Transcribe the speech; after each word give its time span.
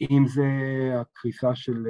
אם 0.00 0.24
זה 0.26 0.44
הקריסה 1.00 1.54
של 1.54 1.86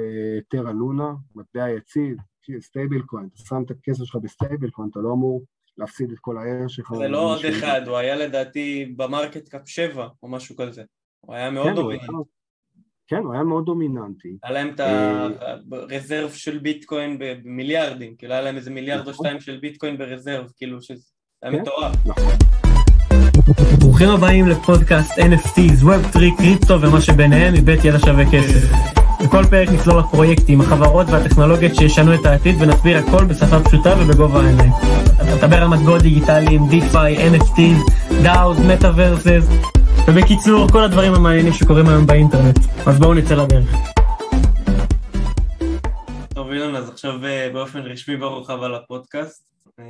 טרה 0.47 0.71
לונה, 0.71 1.13
מטבע 1.35 1.69
יציב, 1.69 2.17
stable 2.59 3.01
coin, 3.01 3.29
אתה 3.33 3.43
שם 3.43 3.63
את 3.65 3.71
הכסף 3.71 4.03
שלך 4.03 4.15
ב 4.15 4.23
stable 4.23 4.69
coin, 4.69 4.89
אתה 4.91 4.99
לא 4.99 5.13
אמור 5.13 5.43
להפסיד 5.77 6.11
את 6.11 6.19
כל 6.19 6.37
הערך 6.37 6.69
שלך. 6.69 6.93
זה 6.97 7.07
לא 7.07 7.19
עוד 7.19 7.45
אחד, 7.45 7.81
הוא 7.87 7.97
היה 7.97 8.15
לדעתי 8.15 8.93
ב 8.97 9.04
market 9.04 9.49
cap 9.49 9.69
7 9.69 10.07
או 10.23 10.27
משהו 10.27 10.55
כזה. 10.55 10.83
הוא 11.19 11.35
היה 11.35 11.51
מאוד 11.51 11.67
כן, 11.67 11.75
דומיננטי. 11.75 12.11
כן, 13.07 13.23
הוא 13.23 13.33
היה 13.33 13.43
מאוד 13.43 13.65
דומיננטי. 13.65 14.37
היה 14.43 14.53
להם 14.53 14.69
את 14.75 14.79
ה 15.71 15.78
reserve 15.78 16.31
של 16.31 16.57
ביטקוין 16.57 17.17
במיליארדים, 17.19 18.15
כאילו 18.15 18.33
היה 18.33 18.41
להם 18.41 18.55
איזה 18.55 18.71
מיליארד 18.71 19.05
או 19.05 19.11
נכון. 19.11 19.25
שתיים 19.25 19.41
של 19.41 19.57
ביטקוין 19.57 19.97
ב 19.97 20.03
reserve, 20.03 20.51
כאילו 20.55 20.81
שזה 20.81 21.03
היה 21.41 21.51
כן, 21.51 21.61
מטורף. 21.61 21.95
ברוכים 23.79 24.09
הבאים 24.09 24.47
לפודקאסט 24.47 25.11
NFTs, 25.11 25.83
Web3, 25.83 26.19
קריפטו 26.37 26.81
ומה 26.81 27.01
שביניהם 27.01 27.53
מבית 27.53 27.85
ידע 27.85 27.99
שווה 27.99 28.23
כסף. 28.31 28.71
בכל 29.23 29.45
פרק 29.49 29.69
נצלול 29.69 29.99
לפרויקטים, 29.99 30.61
החברות 30.61 31.07
והטכנולוגיות 31.09 31.75
שישנו 31.75 32.13
את 32.13 32.25
העתיד 32.25 32.55
ונסביר 32.59 32.97
הכל 32.97 33.25
בשפה 33.25 33.63
פשוטה 33.63 33.95
ובגובה 33.99 34.39
העיניים. 34.39 34.71
נדבר 35.35 35.55
על 35.55 35.67
מטבעות 35.67 36.01
דיגיטליים, 36.01 36.61
DeFi, 36.69 37.17
NFTs, 37.17 37.91
DAOs, 38.23 38.59
Metaverses, 38.59 39.69
ובקיצור, 40.07 40.67
כל 40.71 40.83
הדברים 40.83 41.13
המעניינים 41.13 41.53
שקורים 41.53 41.87
היום 41.87 42.05
באינטרנט. 42.05 42.59
אז 42.85 42.99
בואו 42.99 43.13
נצא 43.13 43.35
לדרך. 43.35 43.75
טוב 46.33 46.51
אילן, 46.51 46.75
אז 46.75 46.89
עכשיו 46.89 47.25
אה, 47.25 47.49
באופן 47.53 47.79
רשמי 47.79 48.17
ברוך 48.17 48.49
הבא 48.49 48.67
לפודקאסט. 48.67 49.43
אה, 49.79 49.85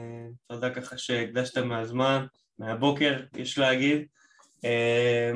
תודה 0.48 0.70
ככה 0.70 0.98
שהקדשת 0.98 1.58
מהזמן, 1.58 2.26
מהבוקר, 2.60 3.24
יש 3.38 3.58
להגיד. 3.58 4.08
אה, 4.66 5.32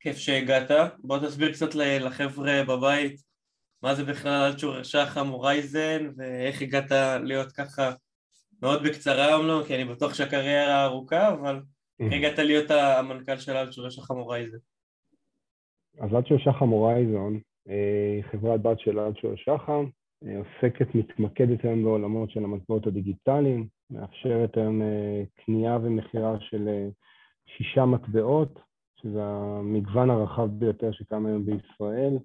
כיף 0.00 0.16
שהגעת. 0.16 0.70
בוא 0.98 1.18
תסביר 1.18 1.52
קצת 1.52 1.74
לחבר'ה 1.74 2.64
בבית 2.68 3.20
מה 3.82 3.94
זה 3.94 4.04
בכלל 4.04 4.50
אלצ'ור 4.50 4.82
שחם 4.82 5.26
הורייזן 5.26 6.10
ואיך 6.16 6.62
הגעת 6.62 6.92
להיות 7.22 7.52
ככה 7.52 7.90
מאוד 8.62 8.82
בקצרה 8.82 9.34
אומנם, 9.34 9.62
כי 9.66 9.74
אני 9.74 9.84
בטוח 9.84 10.14
שהקריירה 10.14 10.84
ארוכה, 10.84 11.28
אבל 11.28 11.60
איך 12.00 12.12
הגעת 12.12 12.38
להיות 12.38 12.70
המנכ"ל 12.70 13.36
של 13.36 13.56
אלצ'ור 13.56 13.90
שחם 13.90 14.16
הורייזן? 14.16 14.58
אז 15.98 16.14
אלצ'ור 16.14 16.38
שחם 16.38 16.68
הורייזון 16.68 17.40
היא 17.66 18.22
חברת 18.32 18.62
בת 18.62 18.80
של 18.80 18.98
אלצ'ור 18.98 19.36
שחם, 19.36 19.84
עוסקת, 20.20 20.94
מתמקדת 20.94 21.64
היום 21.64 21.82
בעולמות 21.82 22.30
של 22.30 22.44
המטבעות 22.44 22.86
הדיגיטליים, 22.86 23.68
מאפשרת 23.92 24.56
היום 24.56 24.82
אה, 24.82 25.22
קנייה 25.44 25.78
ומכירה 25.82 26.40
של 26.40 26.68
אה, 26.68 26.88
שישה 27.46 27.84
מטבעות, 27.84 28.60
שזה 29.02 29.24
המגוון 29.24 30.10
הרחב 30.10 30.48
ביותר 30.50 30.92
שקיים 30.92 31.26
היום 31.26 31.46
בישראל. 31.46 32.18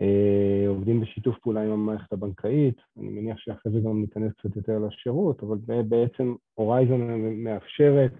אה, 0.00 0.68
עובדים 0.68 1.00
בשיתוף 1.00 1.38
פעולה 1.38 1.62
עם 1.62 1.70
המערכת 1.70 2.12
הבנקאית, 2.12 2.76
אני 2.98 3.08
מניח 3.08 3.38
שאחרי 3.38 3.72
זה 3.72 3.80
גם 3.80 4.00
ניכנס 4.00 4.32
קצת 4.32 4.56
יותר 4.56 4.78
לשירות, 4.78 5.42
אבל 5.42 5.58
בעצם 5.88 6.34
הורייזון 6.54 7.00
מאפשרת 7.44 8.12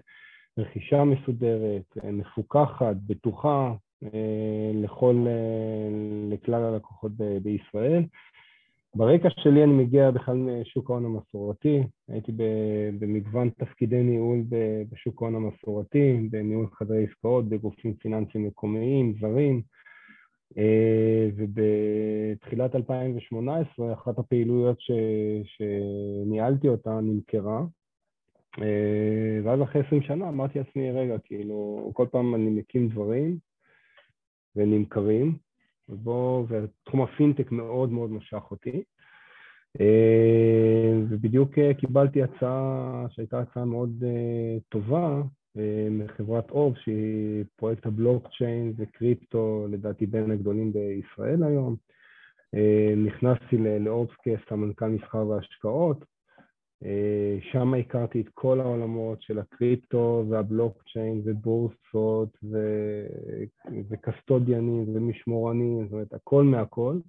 רכישה 0.57 1.03
מסודרת, 1.03 1.97
מפוקחת, 2.03 2.95
בטוחה, 3.07 3.73
לכל, 4.73 5.25
לכלל 6.29 6.63
הלקוחות 6.63 7.11
בישראל. 7.43 8.03
ברקע 8.97 9.29
שלי 9.29 9.63
אני 9.63 9.73
מגיע 9.73 10.11
בכלל 10.11 10.35
משוק 10.37 10.89
ההון 10.89 11.05
המסורתי, 11.05 11.83
הייתי 12.07 12.31
במגוון 12.99 13.49
תפקידי 13.49 14.03
ניהול 14.03 14.43
בשוק 14.91 15.21
ההון 15.21 15.35
המסורתי, 15.35 16.27
בניהול 16.31 16.67
חדרי 16.73 17.05
עסקאות, 17.05 17.49
בגופים 17.49 17.93
פיננסיים 17.93 18.47
מקומיים, 18.47 19.13
זרים, 19.21 19.61
אה, 20.57 21.29
ובתחילת 21.35 22.75
2018 22.75 23.93
אחת 23.93 24.19
הפעילויות 24.19 24.81
ש... 24.81 24.91
שניהלתי 25.43 26.67
אותה 26.67 26.99
נמכרה, 27.01 27.61
אה, 28.61 29.39
ואז 29.43 29.61
אחרי 29.61 29.81
20 29.87 30.01
שנה 30.01 30.29
אמרתי 30.29 30.59
לעצמי, 30.59 30.91
רגע, 30.91 31.17
כאילו, 31.23 31.91
כל 31.93 32.05
פעם 32.11 32.35
אני 32.35 32.49
מקים 32.49 32.89
דברים 32.89 33.37
ונמכרים, 34.55 35.46
ובו, 35.89 36.45
ותחום 36.49 37.01
הפינטק 37.01 37.51
מאוד 37.51 37.91
מאוד 37.91 38.11
משך 38.11 38.43
אותי. 38.51 38.83
אה, 39.81 40.93
ובדיוק 41.09 41.57
אה, 41.59 41.73
קיבלתי 41.73 42.23
הצעה 42.23 43.05
שהייתה 43.09 43.39
הצעה 43.39 43.65
מאוד 43.65 44.03
אה, 44.03 44.57
טובה 44.69 45.21
מחברת 45.91 46.51
אוב, 46.51 46.77
שהיא 46.77 47.43
פרויקט 47.55 47.85
הבלוקצ'יין 47.85 48.73
וקריפטו, 48.77 49.67
לדעתי 49.69 50.05
בין 50.05 50.31
הגדולים 50.31 50.73
בישראל 50.73 51.43
היום. 51.43 51.75
נכנסתי 52.97 53.57
לאובסקי, 53.79 54.35
סמנכ"ל 54.49 54.87
מסחר 54.87 55.27
והשקעות. 55.27 56.05
שם 57.51 57.73
הכרתי 57.73 58.21
את 58.21 58.29
כל 58.33 58.59
העולמות 58.59 59.21
של 59.21 59.39
הקריפטו 59.39 60.25
והבלוקצ'יין 60.29 61.21
ובורסות 61.25 62.37
וקסטודיאנים 63.89 64.85
ומשמורנים, 64.93 65.83
זאת 65.83 65.93
אומרת, 65.93 66.13
הכל 66.13 66.43
מהכל. 66.43 66.99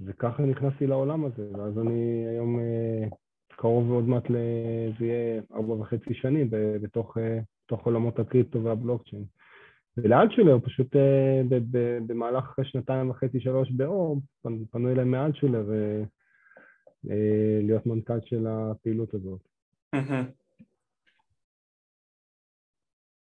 וככה 0.00 0.42
נכנסתי 0.42 0.86
לעולם 0.86 1.24
הזה, 1.24 1.48
ואז 1.58 1.78
אני 1.78 2.26
היום 2.28 2.60
קרוב 3.48 3.90
עוד 3.90 4.08
מעט, 4.08 4.28
זה 4.98 5.06
יהיה 5.06 5.42
ארבע 5.54 5.74
וחצי 5.74 6.14
שנים 6.14 6.48
בתוך, 6.50 7.16
בתוך 7.66 7.86
עולמות 7.86 8.18
הקריפטו 8.18 8.62
והבלוקצ'יין. 8.62 9.24
ולאלטשולר, 9.96 10.58
פשוט 10.60 10.96
במהלך 12.06 12.58
שנתיים 12.62 13.10
וחצי, 13.10 13.40
שלוש 13.40 13.70
באור, 13.72 14.20
פנו 14.70 14.90
אליי 14.90 15.04
מאלטשולר 15.04 15.64
להיות 17.62 17.86
מנכ"ל 17.86 18.20
של 18.24 18.46
הפעילות 18.46 19.14
הזאת. 19.14 19.40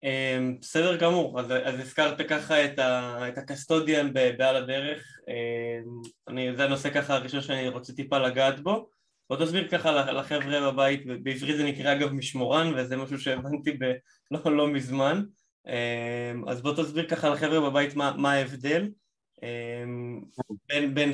אמ, 0.03 0.57
בסדר 0.61 0.97
גמור, 0.97 1.39
אז, 1.39 1.51
אז 1.51 1.79
הזכרת 1.79 2.21
ככה 2.29 2.65
את, 2.65 2.79
ה, 2.79 3.19
את 3.27 3.37
הקסטודיאן 3.37 4.13
בעל 4.13 4.55
הדרך, 4.55 5.19
אמ, 5.27 6.01
אני, 6.27 6.55
זה 6.55 6.65
הנושא 6.65 6.89
ככה 6.89 7.15
הראשון 7.15 7.41
שאני 7.41 7.69
רוצה 7.69 7.93
טיפה 7.93 8.17
לגעת 8.17 8.59
בו, 8.59 8.89
בוא 9.29 9.37
תסביר 9.37 9.67
ככה 9.67 10.11
לחבר'ה 10.11 10.71
בבית, 10.71 11.05
בעברית 11.05 11.57
זה 11.57 11.63
נקרא 11.63 11.93
אגב 11.93 12.11
משמורן 12.11 12.73
וזה 12.75 12.97
משהו 12.97 13.19
שהבנתי 13.19 13.71
ב, 13.71 13.83
לא, 14.31 14.55
לא 14.57 14.67
מזמן, 14.67 15.23
אמ, 15.67 16.49
אז 16.49 16.61
בוא 16.61 16.73
תסביר 16.73 17.07
ככה 17.07 17.29
לחבר'ה 17.29 17.69
בבית 17.69 17.95
מה, 17.95 18.13
מה 18.17 18.33
ההבדל. 18.33 18.89
בין, 20.69 20.93
בין 20.93 21.11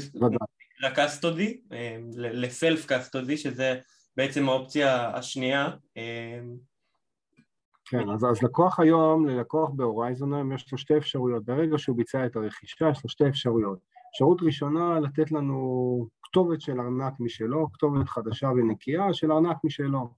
לקסטודי 0.83 1.61
לסלף 2.17 2.85
קסטודי 2.85 3.37
שזה 3.37 3.79
בעצם 4.17 4.49
האופציה 4.49 5.17
השנייה 5.17 5.69
כן, 7.85 8.09
אז, 8.09 8.25
אז 8.25 8.43
לקוח 8.43 8.79
היום, 8.79 9.27
ללקוח 9.27 9.69
בהורייזון 9.69 10.33
היום 10.33 10.53
יש 10.53 10.71
לו 10.71 10.77
שתי 10.77 10.97
אפשרויות, 10.97 11.45
ברגע 11.45 11.77
שהוא 11.77 11.97
ביצע 11.97 12.25
את 12.25 12.35
הרכישה 12.35 12.89
יש 12.91 13.03
לו 13.03 13.09
שתי 13.09 13.27
אפשרויות. 13.27 13.79
אפשרות 14.13 14.41
ראשונה, 14.41 14.99
לתת 14.99 15.31
לנו 15.31 16.07
כתובת 16.23 16.61
של 16.61 16.79
ארנק 16.79 17.13
משלו, 17.19 17.71
כתובת 17.73 18.09
חדשה 18.09 18.47
ונקייה 18.47 19.13
של 19.13 19.31
ארנק 19.31 19.57
משלו. 19.63 20.13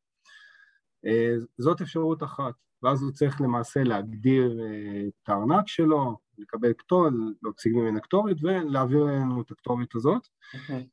אה, 1.06 1.34
זאת 1.58 1.82
אפשרות 1.82 2.24
אחת, 2.24 2.54
ואז 2.84 3.04
הוא 3.04 3.12
צריך 3.12 3.42
למעשה 3.42 3.84
להגדיר 3.84 4.60
אה, 4.62 5.02
את 5.08 5.30
הארנק 5.30 5.68
שלו, 5.68 6.18
לקבל 6.38 6.74
כתובת, 6.78 7.14
להוציא 7.44 7.72
ממנה 7.72 8.00
כתובת 8.00 8.36
ולהעביר 8.42 9.04
לנו 9.04 9.42
את 9.42 9.52
הכתובת 9.52 9.96
הזאת. 9.96 10.24
Okay. 10.26 10.58
אוקיי. 10.62 10.88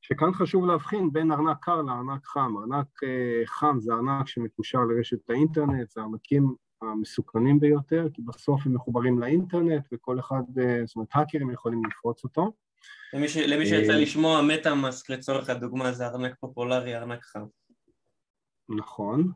שכאן 0.00 0.32
חשוב 0.32 0.66
להבחין 0.66 1.12
בין 1.12 1.32
ארנק 1.32 1.56
קר 1.60 1.82
לארנק 1.82 2.26
חם. 2.26 2.54
ארנק 2.58 2.86
אה, 3.04 3.42
חם 3.46 3.76
זה 3.80 3.92
ארנק 3.92 4.28
שמקושר 4.28 4.78
לרשת 4.78 5.30
האינטרנט, 5.30 5.90
זה 5.90 6.00
הארנקים 6.00 6.54
המסוכנים 6.82 7.60
ביותר, 7.60 8.06
כי 8.14 8.22
בסוף 8.22 8.66
הם 8.66 8.74
מחוברים 8.74 9.18
לאינטרנט 9.18 9.86
וכל 9.92 10.20
אחד, 10.20 10.42
אה, 10.60 10.86
זאת 10.86 10.96
אומרת, 10.96 11.08
האקרים 11.12 11.50
יכולים 11.50 11.82
לפרוץ 11.84 12.24
אותו. 12.24 12.52
למי, 13.12 13.28
ש... 13.28 13.36
למי 13.36 13.66
שיצא 13.66 13.92
לשמוע, 13.92 14.42
מטה-מאסק 14.42 15.10
לצורך 15.10 15.50
הדוגמה 15.50 15.92
זה 15.92 16.06
ארנק 16.06 16.34
פופולרי, 16.40 16.96
ארנק 16.96 17.22
חם. 17.22 17.44
נכון, 18.68 19.32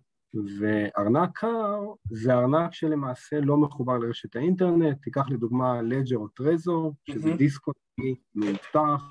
וארנק 0.59 1.31
קר 1.35 1.81
זה 2.11 2.35
ארנק 2.35 2.75
שלמעשה 2.75 3.41
לא 3.41 3.57
מחובר 3.57 3.99
לרשת 3.99 4.37
האינטרנט, 4.37 5.03
תיקח 5.03 5.31
לדוגמה 5.31 5.83
לג'ר 5.83 6.17
או 6.17 6.29
טרזור, 6.29 6.95
שזה 7.05 7.33
mm-hmm. 7.33 7.37
דיסקו 7.37 7.73
מאובטח, 8.35 9.03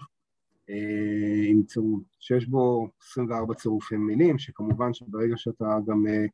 אה, 0.70 1.46
עם 1.48 1.64
צירוף, 1.64 2.04
שיש 2.20 2.48
בו 2.48 2.88
24 3.02 3.54
צירופי 3.54 3.98
מילים, 3.98 4.40
שכמובן 4.40 4.94
שברגע 4.94 5.38
שאתה 5.38 5.78
גם 5.88 6.08
אה, 6.08 6.26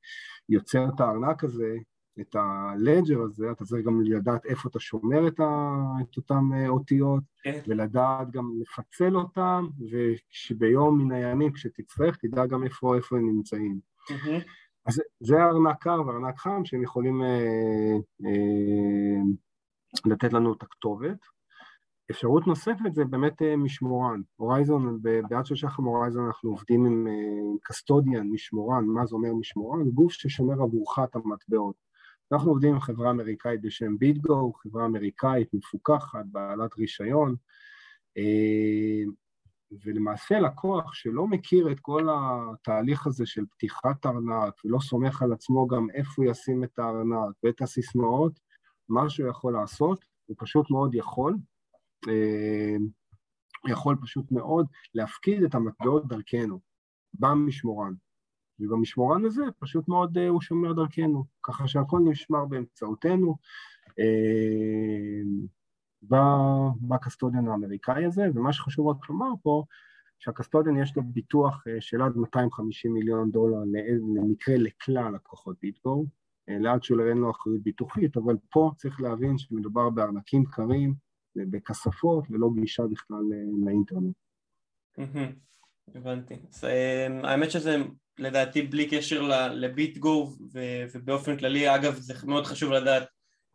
יוצר 0.50 0.86
את 0.95 1.00
הארנק 1.00 1.44
הזה, 1.44 1.75
את 2.22 2.36
הלג'ר 2.36 3.22
הזה, 3.22 3.51
אתה 3.51 3.66
צריך 3.66 3.86
גם 3.86 4.01
לדעת 4.04 4.45
איפה 4.45 4.69
אתה 4.69 4.80
שומר 4.80 5.28
את, 5.28 5.39
ה, 5.39 5.78
את 6.01 6.18
אותן 6.18 6.44
אה, 6.54 6.68
אותיות, 6.68 7.24
כן. 7.44 7.60
ולדעת 7.68 8.31
גם 8.31 8.51
לפצל 8.62 9.16
אותן, 9.16 9.62
ושביום 9.92 10.98
מן 10.98 11.12
הימים 11.12 11.54
כשתצטרך, 11.54 12.18
תדע 12.18 12.45
גם 12.45 12.63
איפה, 12.63 12.95
איפה 12.95 13.18
הם 13.18 13.30
נמצאים. 13.30 13.80
אז 14.88 15.01
זה 15.19 15.36
ארנק 15.36 15.78
קר 15.80 16.01
וארנק 16.07 16.38
חם 16.38 16.66
שהם 16.66 16.84
יכולים 16.84 17.22
אה, 17.24 17.95
אה, 18.25 19.22
לתת 20.06 20.34
לנו 20.34 20.54
את 20.54 20.63
הכתובת. 20.63 21.18
אפשרות 22.12 22.48
נוספת 22.48 22.94
זה 22.94 23.06
באמת 23.06 23.42
משמורן. 23.57 24.22
הורייזון, 24.36 25.00
בעד 25.01 25.45
של 25.45 25.56
שחם 25.56 25.84
הורייזון 25.84 26.25
אנחנו 26.25 26.50
עובדים 26.50 26.86
עם 26.86 27.07
קסטודיאן, 27.63 28.28
משמורן, 28.31 28.86
מה 28.86 29.06
זה 29.06 29.16
אומר 29.16 29.34
משמורן? 29.34 29.89
גוף 29.89 30.12
ששומר 30.12 30.62
עבורך 30.62 31.00
את 31.04 31.16
המטבעות. 31.16 31.75
אנחנו 32.31 32.51
עובדים 32.51 32.74
עם 32.74 32.80
חברה 32.80 33.10
אמריקאית 33.10 33.62
בשם 33.62 33.98
ביטגו, 33.98 34.54
חברה 34.54 34.86
אמריקאית 34.86 35.54
מפוקחת, 35.54 36.25
בעלת 36.25 36.78
רישיון, 36.78 37.36
ולמעשה 39.71 40.39
לקוח 40.39 40.93
שלא 40.93 41.27
מכיר 41.27 41.71
את 41.71 41.79
כל 41.79 42.07
התהליך 42.11 43.07
הזה 43.07 43.25
של 43.25 43.45
פתיחת 43.51 44.05
ארנק 44.05 44.65
ולא 44.65 44.79
סומך 44.79 45.21
על 45.21 45.33
עצמו 45.33 45.67
גם 45.67 45.87
איפה 45.93 46.13
הוא 46.17 46.31
ישים 46.31 46.63
את 46.63 46.79
הארנק 46.79 47.35
ואת 47.43 47.61
הסיסמאות, 47.61 48.39
מה 48.89 49.09
שהוא 49.09 49.29
יכול 49.29 49.53
לעשות, 49.53 50.05
הוא 50.25 50.35
פשוט 50.39 50.71
מאוד 50.71 50.95
יכול, 50.95 51.37
הוא 53.61 53.71
יכול 53.71 53.95
פשוט 54.01 54.31
מאוד 54.31 54.67
להפקיד 54.93 55.43
את 55.43 55.55
המטבעות 55.55 56.07
דרכנו, 56.07 56.59
במשמורן. 57.13 57.93
ובמשמורן 58.59 59.25
הזה 59.25 59.43
פשוט 59.59 59.87
מאוד 59.87 60.17
הוא 60.17 60.41
שומר 60.41 60.73
דרכנו, 60.73 61.25
ככה 61.43 61.67
שהכל 61.67 61.99
נשמר 62.05 62.45
באמצעותנו. 62.45 63.37
ב 66.81 66.88
custodian 66.88 67.47
האמריקאי 67.48 68.06
הזה, 68.06 68.27
ומה 68.36 68.54
שחשוב 68.54 68.88
רק 68.88 69.09
לומר 69.09 69.30
פה, 69.44 69.63
שה 70.19 70.34
custodian 70.34 70.77
יש 70.77 70.95
לו 70.95 71.04
ביטוח 71.04 71.63
אה, 71.68 71.81
של 71.81 72.01
עד 72.01 72.15
250 72.15 72.94
מיליון 72.94 73.31
דולר 73.31 73.57
למקרה 74.15 74.57
לכלל 74.57 75.13
לקוחות 75.15 75.57
ביטגו, 75.62 76.06
אה, 76.50 76.59
לאט 76.59 76.83
שולר 76.83 77.09
אין 77.09 77.18
לו 77.18 77.31
אחריות 77.31 77.62
ביטוחית, 77.63 78.18
אבל 78.18 78.36
פה 78.50 78.71
צריך 78.77 79.01
להבין 79.01 79.38
שמדובר 79.38 79.89
בארנקים 79.89 80.45
קרים, 80.45 80.94
בכספות, 81.36 82.24
ולא 82.30 82.50
גישה 82.56 82.83
בכלל 82.83 83.24
אה, 83.33 83.65
לאינטרנט. 83.65 84.15
הבנתי. 85.95 86.36
האמת 87.24 87.51
שזה 87.51 87.77
לדעתי 88.19 88.62
בלי 88.62 88.89
קשר 88.89 89.50
לביטגו, 89.53 90.31
ובאופן 90.94 91.38
כללי, 91.38 91.75
אגב, 91.75 91.94
זה 91.94 92.13
מאוד 92.27 92.45
חשוב 92.45 92.71
לדעת 92.71 93.07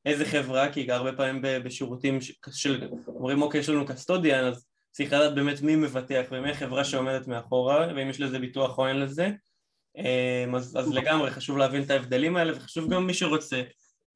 איזה 0.06 0.24
חברה, 0.24 0.72
כי 0.72 0.92
הרבה 0.92 1.12
פעמים 1.12 1.42
בשירותים 1.64 2.18
של, 2.52 2.88
אומרים 3.06 3.42
אוקיי 3.42 3.60
יש 3.60 3.68
לנו 3.68 3.86
קסטודיאן 3.86 4.44
אז 4.44 4.66
צריך 4.90 5.12
לדעת 5.12 5.34
באמת 5.34 5.62
מי 5.62 5.76
מבטח 5.76 6.22
ומי 6.30 6.50
החברה 6.50 6.84
שעומדת 6.84 7.26
מאחורה 7.26 7.88
ואם 7.96 8.10
יש 8.10 8.20
לזה 8.20 8.38
ביטוח 8.38 8.78
או 8.78 8.88
אין 8.88 9.00
לזה. 9.00 9.30
אמ, 9.96 10.54
אז, 10.54 10.76
אז 10.78 10.92
לגמרי 10.92 11.30
חשוב 11.30 11.58
להבין 11.58 11.82
את 11.82 11.90
ההבדלים 11.90 12.36
האלה 12.36 12.56
וחשוב 12.56 12.90
גם 12.90 13.06
מי 13.06 13.14
שרוצה 13.14 13.62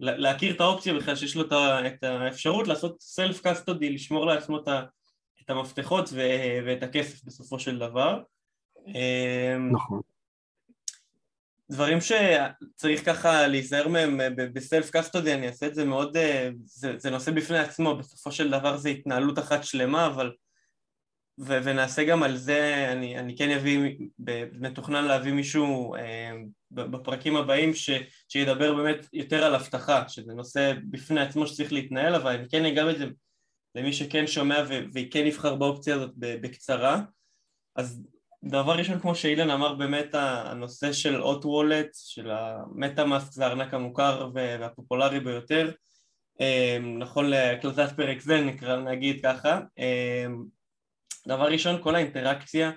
להכיר 0.01 0.55
את 0.55 0.61
האופציה 0.61 0.95
בכלל 0.95 1.17
שיש 1.17 1.37
לו 1.37 1.43
את 1.47 2.03
האפשרות 2.03 2.69
לעשות 2.69 2.97
סלף 3.01 3.41
קסטודי, 3.41 3.91
לשמור 3.91 4.27
לעצמו 4.27 4.59
את 5.43 5.51
המפתחות 5.51 6.13
ואת 6.67 6.83
הכסף 6.83 7.25
בסופו 7.25 7.59
של 7.59 7.79
דבר. 7.79 8.21
אמ, 8.87 9.71
נכון 9.73 10.01
דברים 11.71 11.99
שצריך 12.01 13.07
ככה 13.07 13.47
להיזהר 13.47 13.89
מהם 13.89 14.21
אה, 14.21 14.31
בסלף 14.31 14.91
קסטודי, 14.91 15.35
אני 15.35 15.47
אעשה 15.47 15.67
את 15.67 15.75
זה 15.75 15.85
מאוד, 15.85 16.17
אה, 16.17 16.51
זה, 16.65 16.93
זה 16.99 17.11
נושא 17.11 17.31
בפני 17.31 17.59
עצמו, 17.59 17.97
בסופו 17.97 18.33
של 18.33 18.51
דבר 18.51 18.77
זה 18.77 18.89
התנהלות 18.89 19.39
אחת 19.39 19.65
שלמה, 19.65 20.07
אבל 20.07 20.33
ו, 21.41 21.59
ונעשה 21.65 22.05
גם 22.05 22.23
על 22.23 22.37
זה, 22.37 22.89
אני, 22.93 23.19
אני 23.19 23.37
כן 23.37 23.51
אביא, 23.51 23.97
מתוכנן 24.53 25.05
להביא 25.05 25.33
מישהו 25.33 25.95
אה, 25.95 26.33
בפרקים 26.71 27.37
הבאים 27.37 27.75
ש, 27.75 27.91
שידבר 28.29 28.75
באמת 28.75 29.07
יותר 29.13 29.45
על 29.45 29.55
אבטחה, 29.55 30.09
שזה 30.09 30.35
נושא 30.35 30.73
בפני 30.91 31.21
עצמו 31.21 31.47
שצריך 31.47 31.73
להתנהל, 31.73 32.15
אבל 32.15 32.33
אני 32.33 32.49
כן 32.49 32.65
אגע 32.65 32.87
בזה 32.87 33.07
למי 33.75 33.93
שכן 33.93 34.27
שומע 34.27 34.65
וכן 34.95 35.27
יבחר 35.27 35.55
באופציה 35.55 35.95
הזאת 35.95 36.11
בקצרה, 36.17 37.01
אז 37.77 38.03
דבר 38.49 38.73
ראשון, 38.73 39.01
כמו 39.01 39.15
שאילן 39.15 39.51
אמר, 39.51 39.75
באמת 39.75 40.15
הנושא 40.15 40.93
של 40.93 41.23
אוט 41.23 41.45
וולט, 41.45 41.91
של 41.95 42.31
המטה-מאסק 42.31 43.33
זה 43.33 43.47
הארנק 43.47 43.75
המוכר 43.75 44.31
והפופולרי 44.35 45.21
ביותר, 45.21 45.71
אמ, 46.41 46.99
נכון 46.99 47.27
להקלטת 47.31 47.97
פרק 47.97 48.21
זה 48.21 48.41
נקרא 48.41 48.77
נגיד 48.77 49.23
ככה. 49.23 49.61
אמ, 49.79 50.45
דבר 51.29 51.47
ראשון, 51.47 51.83
כל 51.83 51.95
האינטראקציה, 51.95 52.73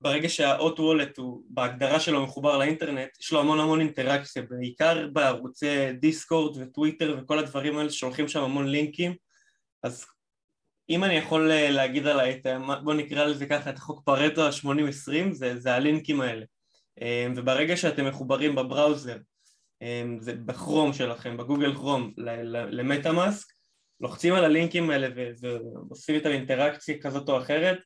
ברגע 0.00 0.28
שהאוט 0.28 0.80
וולט 0.80 1.18
הוא 1.18 1.42
בהגדרה 1.48 2.00
שלו 2.00 2.22
מחובר 2.22 2.58
לאינטרנט, 2.58 3.08
יש 3.20 3.32
לו 3.32 3.40
המון 3.40 3.60
המון 3.60 3.80
אינטראקציה, 3.80 4.42
בעיקר 4.42 5.08
בערוצי 5.12 5.92
דיסקורד 5.92 6.56
וטוויטר 6.56 7.18
וכל 7.18 7.38
הדברים 7.38 7.78
האלה 7.78 7.90
ששולחים 7.90 8.28
שם 8.28 8.42
המון 8.42 8.68
לינקים, 8.68 9.14
אז 9.82 10.06
אם 10.90 11.04
אני 11.04 11.14
יכול 11.14 11.50
אה, 11.50 11.70
להגיד 11.70 12.06
עליי, 12.06 12.30
את, 12.32 12.46
בוא 12.84 12.94
נקרא 12.94 13.24
לזה 13.24 13.46
ככה, 13.46 13.70
את 13.70 13.78
החוק 13.78 14.02
פרטו 14.04 14.46
ה-80-20, 14.46 15.32
זה, 15.32 15.60
זה 15.60 15.74
הלינקים 15.74 16.20
האלה. 16.20 16.44
אה, 17.02 17.26
וברגע 17.36 17.76
שאתם 17.76 18.08
מחוברים 18.08 18.54
בבראוזר, 18.54 19.16
אה, 19.82 20.04
זה 20.20 20.34
בכרום 20.34 20.92
שלכם, 20.92 21.36
בגוגל 21.36 21.74
כרום, 21.74 22.12
למטאמאסק, 22.70 23.46
לוחצים 24.00 24.34
על 24.34 24.44
הלינקים 24.44 24.90
האלה 24.90 25.08
ועושים 25.40 26.14
איתם 26.14 26.30
אינטראקציה 26.30 26.98
כזאת 26.98 27.28
או 27.28 27.38
אחרת, 27.38 27.78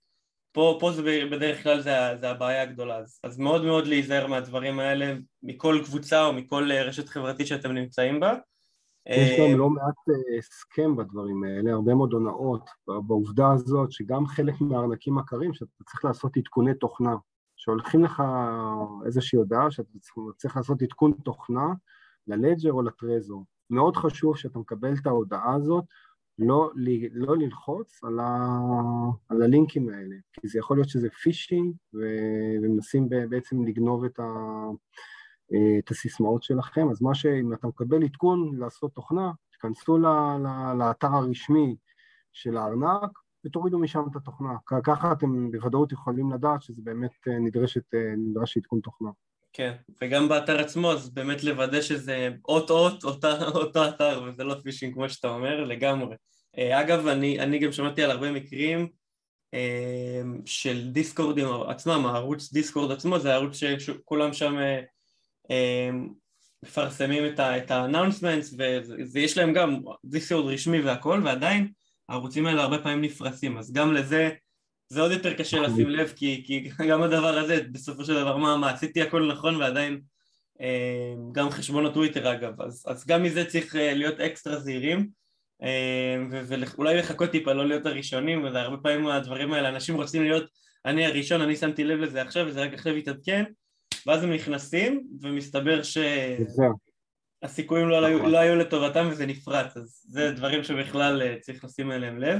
פה, 0.52 0.76
פה 0.80 0.92
זה 0.92 1.02
בדרך 1.30 1.62
כלל 1.62 1.80
זה, 1.80 1.90
זה 2.20 2.30
הבעיה 2.30 2.62
הגדולה, 2.62 2.96
אז, 2.96 3.20
אז 3.24 3.38
מאוד 3.38 3.64
מאוד 3.64 3.86
להיזהר 3.86 4.26
מהדברים 4.26 4.80
האלה 4.80 5.14
מכל 5.42 5.80
קבוצה 5.84 6.24
או 6.24 6.32
מכל 6.32 6.72
רשת 6.72 7.08
חברתית 7.08 7.46
שאתם 7.46 7.72
נמצאים 7.72 8.20
בה. 8.20 8.34
יש 9.06 9.40
גם 9.40 9.46
אה, 9.46 9.56
לא 9.56 9.70
מעט 9.70 9.94
אה, 10.08 10.38
הסכם 10.38 10.96
בדברים 10.96 11.44
האלה, 11.44 11.72
הרבה 11.72 11.94
מאוד 11.94 12.12
הונאות 12.12 12.70
בעובדה 12.86 13.52
הזאת 13.52 13.92
שגם 13.92 14.26
חלק 14.26 14.60
מהארנקים 14.60 15.18
הקרים 15.18 15.54
שאתה 15.54 15.84
צריך 15.84 16.04
לעשות 16.04 16.36
עדכוני 16.36 16.74
תוכנה, 16.74 17.16
שהולכים 17.56 18.04
לך 18.04 18.22
איזושהי 19.06 19.38
הודעה 19.38 19.70
שאתה 19.70 19.98
צריך 20.36 20.56
לעשות 20.56 20.82
עדכון 20.82 21.12
תוכנה 21.24 21.66
ללג'ר 22.26 22.72
או 22.72 22.82
לטרזור. 22.82 23.44
מאוד 23.70 23.96
חשוב 23.96 24.36
שאתה 24.36 24.58
מקבל 24.58 24.94
את 24.94 25.06
ההודעה 25.06 25.54
הזאת, 25.54 25.84
לא, 26.38 26.70
לא 27.12 27.36
ללחוץ 27.36 28.00
על, 28.04 28.20
ה, 28.20 28.48
על 29.28 29.42
הלינקים 29.42 29.88
האלה, 29.88 30.16
כי 30.32 30.48
זה 30.48 30.58
יכול 30.58 30.76
להיות 30.76 30.88
שזה 30.88 31.08
פישינג 31.10 31.74
ומנסים 31.94 33.08
בעצם 33.08 33.64
לגנוב 33.64 34.04
את 34.04 34.18
ה... 34.18 34.24
את 35.78 35.90
הסיסמאות 35.90 36.42
שלכם, 36.42 36.90
אז 36.90 37.02
מה 37.02 37.14
שאם 37.14 37.52
אתה 37.54 37.66
מקבל 37.66 38.04
עדכון 38.04 38.56
לעשות 38.58 38.94
תוכנה, 38.94 39.30
תיכנסו 39.52 39.98
לאתר 40.78 41.06
הרשמי 41.06 41.76
של 42.32 42.56
הארנק 42.56 43.10
ותורידו 43.44 43.78
משם 43.78 44.02
את 44.10 44.16
התוכנה. 44.16 44.54
ככה 44.84 45.12
אתם 45.12 45.50
בוודאות 45.50 45.92
יכולים 45.92 46.32
לדעת 46.32 46.62
שזה 46.62 46.82
באמת 46.84 47.10
אה, 47.28 47.38
נדרשת, 47.38 47.94
אה, 47.94 48.14
נדרש 48.16 48.56
עדכון 48.56 48.80
תוכנה. 48.80 49.10
כן, 49.52 49.72
וגם 50.02 50.28
באתר 50.28 50.60
עצמו, 50.60 50.92
אז 50.92 51.10
באמת 51.10 51.44
לוודא 51.44 51.80
שזה 51.80 52.28
אות-אות, 52.48 53.04
אותו 53.54 53.88
אתר, 53.88 54.22
וזה 54.26 54.44
לא 54.44 54.54
פישינג 54.62 54.94
כמו 54.94 55.08
שאתה 55.08 55.28
אומר, 55.28 55.64
לגמרי. 55.64 56.16
אה, 56.58 56.80
אגב, 56.80 57.06
אני, 57.06 57.40
אני 57.40 57.58
גם 57.58 57.72
שמעתי 57.72 58.02
על 58.02 58.10
הרבה 58.10 58.32
מקרים 58.32 58.88
של 60.44 60.90
דיסקורדים 60.90 61.46
עצמם, 61.66 62.06
הערוץ 62.06 62.52
דיסקורד 62.52 62.90
עצמו, 62.90 63.18
זה 63.18 63.32
הערוץ 63.32 63.56
שכולם 63.78 64.32
שם 64.32 64.56
מפרסמים 66.64 67.24
את 67.36 67.70
ה-announcements 67.70 68.54
ויש 69.12 69.38
להם 69.38 69.52
גם 69.52 69.80
דיסקורד 70.04 70.52
רשמי 70.52 70.80
והכל 70.80 71.20
ועדיין 71.24 71.68
הערוצים 72.08 72.46
האלה 72.46 72.62
הרבה 72.62 72.78
פעמים 72.78 73.00
נפרסים. 73.00 73.58
אז 73.58 73.72
גם 73.72 73.92
לזה 73.94 74.30
זה 74.88 75.00
עוד 75.00 75.12
יותר 75.12 75.34
קשה 75.34 75.60
לשים 75.60 75.90
לב 75.90 76.12
כי, 76.16 76.42
כי 76.46 76.70
גם 76.88 77.02
הדבר 77.02 77.38
הזה 77.38 77.62
בסופו 77.72 78.04
של 78.04 78.14
דבר 78.14 78.36
מה, 78.36 78.56
מה 78.56 78.70
עשיתי 78.70 79.02
הכל 79.02 79.32
נכון 79.32 79.56
ועדיין 79.56 80.00
אמ, 80.60 81.32
גם 81.32 81.50
חשבון 81.50 81.86
הטוויטר 81.86 82.32
אגב. 82.32 82.60
אז, 82.62 82.84
אז 82.88 83.06
גם 83.06 83.22
מזה 83.22 83.44
צריך 83.44 83.76
אה, 83.76 83.94
להיות 83.94 84.20
אקסטרה 84.20 84.56
זהירים 84.56 85.08
אמ, 85.62 86.28
ואולי 86.30 86.96
לחכות 86.96 87.30
טיפה 87.30 87.52
לא 87.52 87.66
להיות 87.66 87.86
הראשונים 87.86 88.44
וזה 88.44 88.60
הרבה 88.60 88.76
פעמים 88.76 89.06
הדברים 89.06 89.52
האלה 89.52 89.68
אנשים 89.68 89.96
רוצים 89.96 90.22
להיות 90.22 90.44
אני 90.84 91.06
הראשון 91.06 91.40
אני 91.40 91.56
שמתי 91.56 91.84
לב 91.84 91.98
לזה 91.98 92.22
עכשיו 92.22 92.46
וזה 92.46 92.62
רק 92.62 92.72
עכשיו 92.72 92.96
יתעדכן 92.96 93.44
ואז 94.06 94.24
הם 94.24 94.32
נכנסים, 94.32 95.06
ומסתבר 95.20 95.80
שהסיכויים 97.42 97.88
לא, 97.88 98.06
היו, 98.06 98.18
נכון. 98.18 98.30
לא 98.30 98.38
היו 98.38 98.56
לטובתם 98.56 99.08
וזה 99.10 99.26
נפרץ, 99.26 99.76
אז 99.76 100.02
זה 100.08 100.32
דברים 100.32 100.64
שבכלל 100.64 101.22
אה, 101.22 101.36
צריך 101.40 101.64
לשים 101.64 101.92
אליהם 101.92 102.18
לב. 102.18 102.38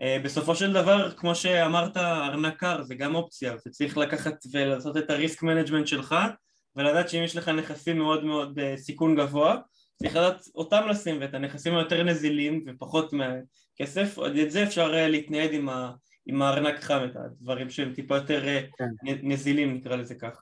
אה, 0.00 0.18
בסופו 0.24 0.54
של 0.54 0.72
דבר, 0.72 1.10
כמו 1.10 1.34
שאמרת, 1.34 1.96
ארנק 1.96 2.56
קר 2.56 2.82
זה 2.82 2.94
גם 2.94 3.14
אופציה, 3.14 3.54
וצריך 3.66 3.98
לקחת 3.98 4.34
ולעשות 4.52 4.96
את 4.96 5.10
ה 5.10 5.16
risk 5.16 5.42
management 5.42 5.86
שלך, 5.86 6.14
ולדעת 6.76 7.08
שאם 7.08 7.22
יש 7.22 7.36
לך 7.36 7.48
נכסים 7.48 7.98
מאוד 7.98 8.24
מאוד 8.24 8.52
בסיכון 8.54 9.20
אה, 9.20 9.24
גבוה, 9.26 9.56
צריך 9.96 10.16
לדעת 10.16 10.48
אותם 10.54 10.88
לשים 10.88 11.20
ואת 11.20 11.34
הנכסים 11.34 11.76
היותר 11.76 12.02
נזילים 12.02 12.64
ופחות 12.66 13.12
מהכסף, 13.12 14.18
את 14.42 14.50
זה 14.50 14.62
אפשר 14.62 15.06
להתנייד 15.08 15.52
עם, 15.52 15.68
ה, 15.68 15.92
עם 16.26 16.42
הארנק 16.42 16.80
חם, 16.80 17.06
את 17.10 17.16
הדברים 17.16 17.70
שהם 17.70 17.94
טיפה 17.94 18.16
יותר 18.16 18.44
כן. 18.78 18.84
נזילים 19.22 19.74
נקרא 19.74 19.96
לזה 19.96 20.14
ככה. 20.14 20.40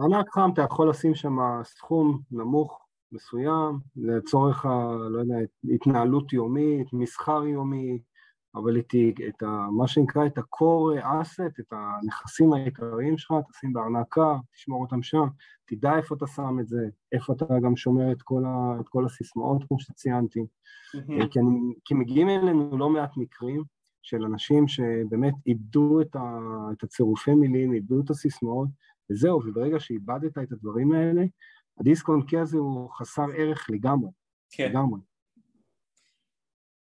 ארנק 0.00 0.28
חם, 0.30 0.50
אתה 0.52 0.62
יכול 0.62 0.90
לשים 0.90 1.14
שם 1.14 1.36
סכום 1.64 2.20
נמוך 2.30 2.86
מסוים, 3.12 3.78
לצורך, 3.96 4.66
ה, 4.66 4.94
לא 5.10 5.18
יודע, 5.18 5.34
התנהלות 5.74 6.32
יומית, 6.32 6.92
מסחר 6.92 7.46
יומי, 7.46 7.98
אבל 8.54 8.78
את, 8.78 8.94
את 9.28 9.42
ה, 9.42 9.66
מה 9.70 9.88
שנקרא 9.88 10.26
את 10.26 10.38
ה-core 10.38 11.04
asset, 11.04 11.60
את 11.60 11.72
הנכסים 11.72 12.52
העיקריים 12.52 13.18
שלך, 13.18 13.34
תשים 13.50 13.72
בארנקה, 13.72 14.36
תשמור 14.52 14.82
אותם 14.82 15.02
שם, 15.02 15.26
תדע 15.64 15.96
איפה 15.96 16.14
אתה 16.14 16.26
שם 16.26 16.60
את 16.60 16.68
זה, 16.68 16.88
איפה 17.12 17.32
אתה 17.32 17.44
גם 17.62 17.76
שומר 17.76 18.12
את 18.12 18.22
כל, 18.22 18.44
ה, 18.46 18.80
את 18.80 18.88
כל 18.88 19.04
הסיסמאות, 19.06 19.64
כמו 19.68 19.80
שציינתי. 19.80 20.40
Mm-hmm. 20.40 21.28
כי, 21.30 21.40
אני, 21.40 21.74
כי 21.84 21.94
מגיעים 21.94 22.28
אלינו 22.28 22.78
לא 22.78 22.90
מעט 22.90 23.16
מקרים 23.16 23.64
של 24.02 24.24
אנשים 24.24 24.68
שבאמת 24.68 25.34
איבדו 25.46 26.00
את, 26.00 26.16
ה, 26.16 26.38
את 26.72 26.82
הצירופי 26.82 27.34
מילים, 27.34 27.72
איבדו 27.72 28.00
את 28.00 28.10
הסיסמאות, 28.10 28.68
וזהו, 29.10 29.40
וברגע 29.46 29.80
שאיבדת 29.80 30.38
את 30.38 30.52
הדברים 30.52 30.92
האלה, 30.92 31.22
הדיסק 31.80 32.08
און 32.08 32.26
קי 32.26 32.38
הזה 32.38 32.58
הוא 32.58 32.90
חסר 32.90 33.26
ערך 33.36 33.66
לגמרי. 33.70 34.10
כן. 34.50 34.70
לגמרי. 34.70 35.00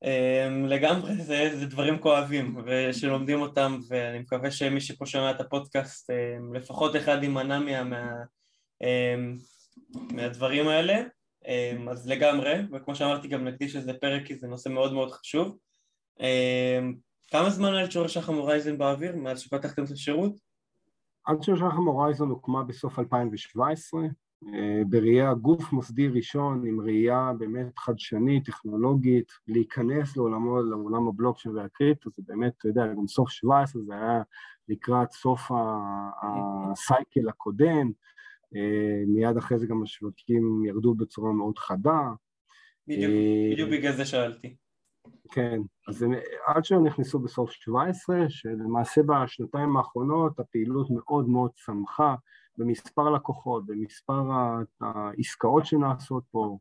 Um, 0.06 0.68
לגמרי, 0.68 1.16
זה, 1.16 1.50
זה 1.60 1.66
דברים 1.66 2.00
כואבים 2.00 2.58
ושלומדים 2.66 3.42
אותם 3.42 3.80
ואני 3.88 4.20
מקווה 4.20 4.52
שמי 4.52 4.82
שפה 4.82 5.06
שומע 5.06 5.32
את 5.32 5.40
הפודקאסט 5.40 6.12
um, 6.12 6.58
לפחות 6.58 6.96
אחד 6.96 7.24
יימנע 7.24 7.60
מה, 7.60 7.84
מה, 7.84 8.12
um, 8.84 9.42
מהדברים 10.14 10.68
האלה 10.68 11.04
אז 11.92 12.08
לגמרי, 12.08 12.54
וכמו 12.74 12.96
שאמרתי 12.96 13.28
גם 13.28 13.48
נקדיש 13.48 13.76
לזה 13.76 13.94
פרק 13.94 14.26
כי 14.26 14.36
זה 14.36 14.48
נושא 14.48 14.70
מאוד 14.70 14.94
מאוד 14.94 15.12
חשוב 15.12 15.58
כמה 17.32 17.50
זמן 17.50 17.74
היה 17.74 17.92
שורש 17.92 18.18
החמורייזן 18.18 18.78
באוויר 18.78 19.16
מאז 19.16 19.40
שפתחתם 19.40 19.84
את 19.84 19.92
השירות? 19.92 20.51
עד 21.26 21.44
שורש 21.44 21.62
החמורייזן 21.62 22.28
הוקמה 22.28 22.64
בסוף 22.64 23.00
2017 23.00 24.02
אה, 24.48 24.82
בראייה 24.90 25.34
גוף 25.34 25.74
מוסדי 25.74 26.08
ראשון 26.08 26.68
עם 26.68 26.82
ראייה 26.82 27.32
באמת 27.38 27.80
חדשנית, 27.80 28.46
טכנולוגית, 28.46 29.32
להיכנס 29.48 30.18
לעולמו, 30.18 30.62
לעולם 30.62 31.08
הבלוקצ'יין 31.08 31.56
והקריפטו, 31.56 32.10
זה 32.16 32.24
באמת, 32.28 32.54
אתה 32.58 32.68
יודע, 32.68 32.88
גם 32.88 33.08
סוף 33.08 33.30
17 33.30 33.82
זה 33.82 33.94
היה 33.94 34.22
לקראת 34.70 35.12
סוף 35.12 35.52
הסייקל 36.22 37.30
הקודם, 37.30 37.92
אה, 38.56 39.04
מיד 39.08 39.38
אחרי 39.38 39.60
זה 39.60 39.68
גם 39.68 39.84
השווקים 39.84 40.66
ירדו 40.66 40.96
בצורה 40.96 41.34
מאוד 41.34 41.58
חדה. 41.58 42.02
בדיוק, 42.88 43.12
בדיוק 43.54 43.70
בגלל 43.70 43.96
זה 43.96 44.06
שאלתי. 44.06 44.56
כן, 45.32 45.62
אז 45.88 46.06
עד 46.46 46.66
שהם 46.66 46.86
נכנסו 46.86 47.20
בסוף 47.20 47.52
17, 47.52 48.26
שלמעשה 48.30 49.02
בשנתיים 49.04 49.78
האחרונות 49.78 50.40
הפעילות 50.40 50.88
מאוד 50.92 51.30
מאוד 51.30 51.52
צמחה, 51.66 52.16
במספר 52.58 53.10
לקוחות, 53.10 53.66
במספר 53.66 54.24
העסקאות 54.82 55.66
שנעשות 55.66 56.24
פה. 56.32 56.58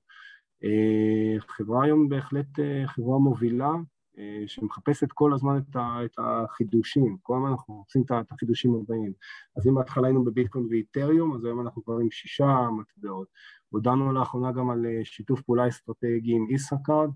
אה, 0.64 1.40
חברה 1.40 1.84
היום 1.84 2.08
בהחלט 2.08 2.58
אה, 2.58 2.82
חברה 2.86 3.18
מובילה, 3.18 3.70
אה, 4.18 4.42
שמחפשת 4.46 5.12
כל 5.12 5.34
הזמן 5.34 5.58
את 5.78 6.14
החידושים, 6.18 7.16
כל 7.22 7.36
הזמן 7.36 7.50
אנחנו 7.50 7.74
רוצים 7.74 8.02
את 8.02 8.32
החידושים 8.32 8.74
הבאים. 8.74 9.12
אז 9.56 9.66
אם 9.66 9.74
בהתחלה 9.74 10.06
היינו 10.06 10.24
בביטקוין 10.24 10.66
ואיתריום, 10.70 11.34
אז 11.34 11.44
היום 11.44 11.60
אנחנו 11.60 11.84
כבר 11.84 11.98
עם 11.98 12.10
שישה 12.10 12.68
מטבעות. 12.78 13.28
הודענו 13.68 14.12
לאחרונה 14.12 14.52
גם 14.52 14.70
על 14.70 14.86
שיתוף 15.04 15.42
פעולה 15.42 15.68
אסטרטגי 15.68 16.32
עם 16.32 16.50
ישראכרד, 16.50 17.10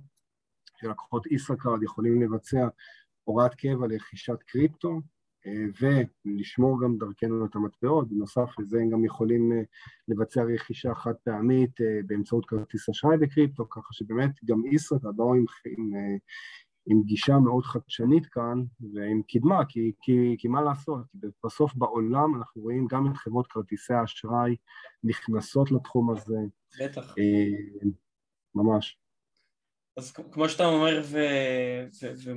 שלקוחות 0.84 1.26
ישראכרד 1.26 1.82
יכולים 1.82 2.22
לבצע 2.22 2.68
הוראת 3.24 3.54
קבע 3.54 3.86
לרכישת 3.86 4.42
קריפטו, 4.46 5.00
ולשמור 5.80 6.82
גם 6.82 6.98
דרכנו 6.98 7.46
את 7.46 7.54
המטבעות, 7.54 8.08
בנוסף 8.08 8.58
לזה 8.58 8.78
הם 8.80 8.90
גם 8.90 9.04
יכולים 9.04 9.52
אה, 9.52 9.62
לבצע 10.08 10.42
רכישה 10.42 10.94
חד 10.94 11.14
פעמית 11.24 11.80
אה, 11.80 12.00
באמצעות 12.06 12.46
כרטיס 12.46 12.88
אשראי 12.88 13.16
בקריפטו, 13.16 13.68
ככה 13.68 13.92
שבאמת 13.92 14.30
גם 14.44 14.62
ישראכרד 14.66 15.16
באו 15.16 15.34
עם, 15.34 15.44
עם, 15.66 15.94
אה, 15.94 16.16
עם 16.86 17.02
גישה 17.02 17.38
מאוד 17.38 17.64
חדשנית 17.64 18.26
כאן 18.26 18.62
ועם 18.94 19.22
קדמה, 19.28 19.64
כי, 19.68 19.92
כי, 20.02 20.36
כי 20.38 20.48
מה 20.48 20.62
לעשות, 20.62 21.04
בסוף 21.44 21.74
בעולם 21.74 22.34
אנחנו 22.36 22.62
רואים 22.62 22.86
גם 22.90 23.10
את 23.10 23.16
חברות 23.16 23.46
כרטיסי 23.46 23.94
האשראי 23.94 24.56
נכנסות 25.04 25.72
לתחום 25.72 26.10
הזה. 26.10 26.38
בטח. 26.80 27.14
ממש. 28.54 28.98
אז 29.96 30.12
כמו 30.12 30.48
שאתה 30.48 30.66
אומר, 30.66 31.02
ו... 31.04 31.18
ו... 32.02 32.12
ו... 32.24 32.30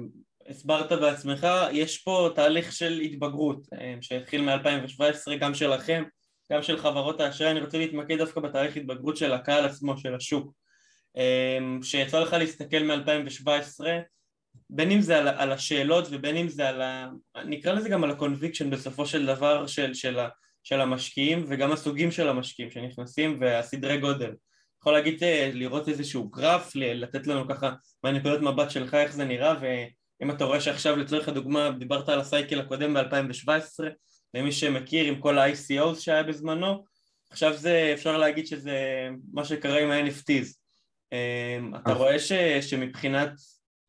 הסברת 0.50 0.92
בעצמך, 0.92 1.48
יש 1.72 1.98
פה 1.98 2.30
תהליך 2.36 2.72
של 2.72 3.00
התבגרות 3.00 3.68
אה, 3.74 3.96
שהתחיל 4.02 4.42
מ-2017 4.42 5.36
גם 5.40 5.54
שלכם, 5.54 6.04
גם 6.52 6.64
של 6.64 6.78
חברות 6.78 7.22
האשראי, 7.22 7.52
אני 7.52 7.60
רוצה 7.60 7.78
להתמקד 7.78 8.18
דווקא 8.18 8.42
בתהליך 8.42 8.78
התבגרות 8.78 9.18
של 9.18 9.34
הקהל 9.34 9.66
עצמו, 9.66 9.98
של 9.98 10.16
השוק, 10.16 10.54
אה, 11.18 11.58
שיצא 11.84 12.20
לך 12.20 12.34
להסתכל 12.34 12.84
מ-2017, 12.84 13.86
בין 14.70 14.92
אם 14.92 15.02
זה 15.02 15.18
על, 15.18 15.28
על 15.28 15.52
השאלות 15.52 16.08
ובין 16.12 16.38
אם 16.38 16.50
זה 16.50 16.70
על 16.70 16.82
ה... 16.82 17.10
נקרא 17.46 17.74
לזה 17.74 17.90
גם 17.90 18.04
על 18.04 18.12
ה 18.12 18.17
conviction 18.17 18.70
בסופו 18.70 19.06
של 19.06 19.26
דבר 19.26 19.68
של, 19.68 19.94
של, 19.94 20.20
של 20.64 20.82
המשקיעים 20.82 21.46
וגם 21.48 21.72
הסוגים 21.72 22.12
של 22.12 22.30
המשקיעים 22.30 22.72
שנכנסים 22.72 23.38
והסדרי 23.40 23.98
גודל. 23.98 24.32
יכול 24.82 24.94
להגיד, 24.94 25.24
אה, 25.24 25.50
לראות 25.54 25.90
איזשהו 25.90 26.30
גרף, 26.30 26.72
לתת 26.76 27.28
לנו 27.28 27.48
ככה 27.48 27.72
מהנקודות 28.04 28.42
מבט 28.42 28.72
שלך 28.72 28.94
איך 28.94 29.12
זה 29.12 29.26
נראה 29.26 29.54
ו... 29.62 29.66
אם 30.24 30.32
אתה 30.32 30.46
רואה 30.46 30.62
שעכשיו 30.62 30.96
לצורך 30.96 31.28
הדוגמה 31.28 31.70
דיברת 31.80 32.10
על 32.10 32.20
הסייקל 32.20 32.60
הקודם 32.60 32.94
ב-2017 32.94 33.84
למי 34.34 34.52
שמכיר 34.52 35.06
עם 35.06 35.20
כל 35.20 35.38
ה-ICOs 35.38 36.00
שהיה 36.00 36.24
בזמנו 36.24 36.84
עכשיו 37.32 37.58
זה 37.58 37.92
אפשר 37.94 38.18
להגיד 38.18 38.48
שזה 38.48 39.10
מה 39.34 39.46
שקרה 39.46 39.80
עם 39.80 39.92
ה-NFTs 39.92 40.56
אמ, 41.12 41.76
אתה 41.76 41.94
רואה 41.94 42.20
ש, 42.20 42.32
שמבחינת 42.62 43.32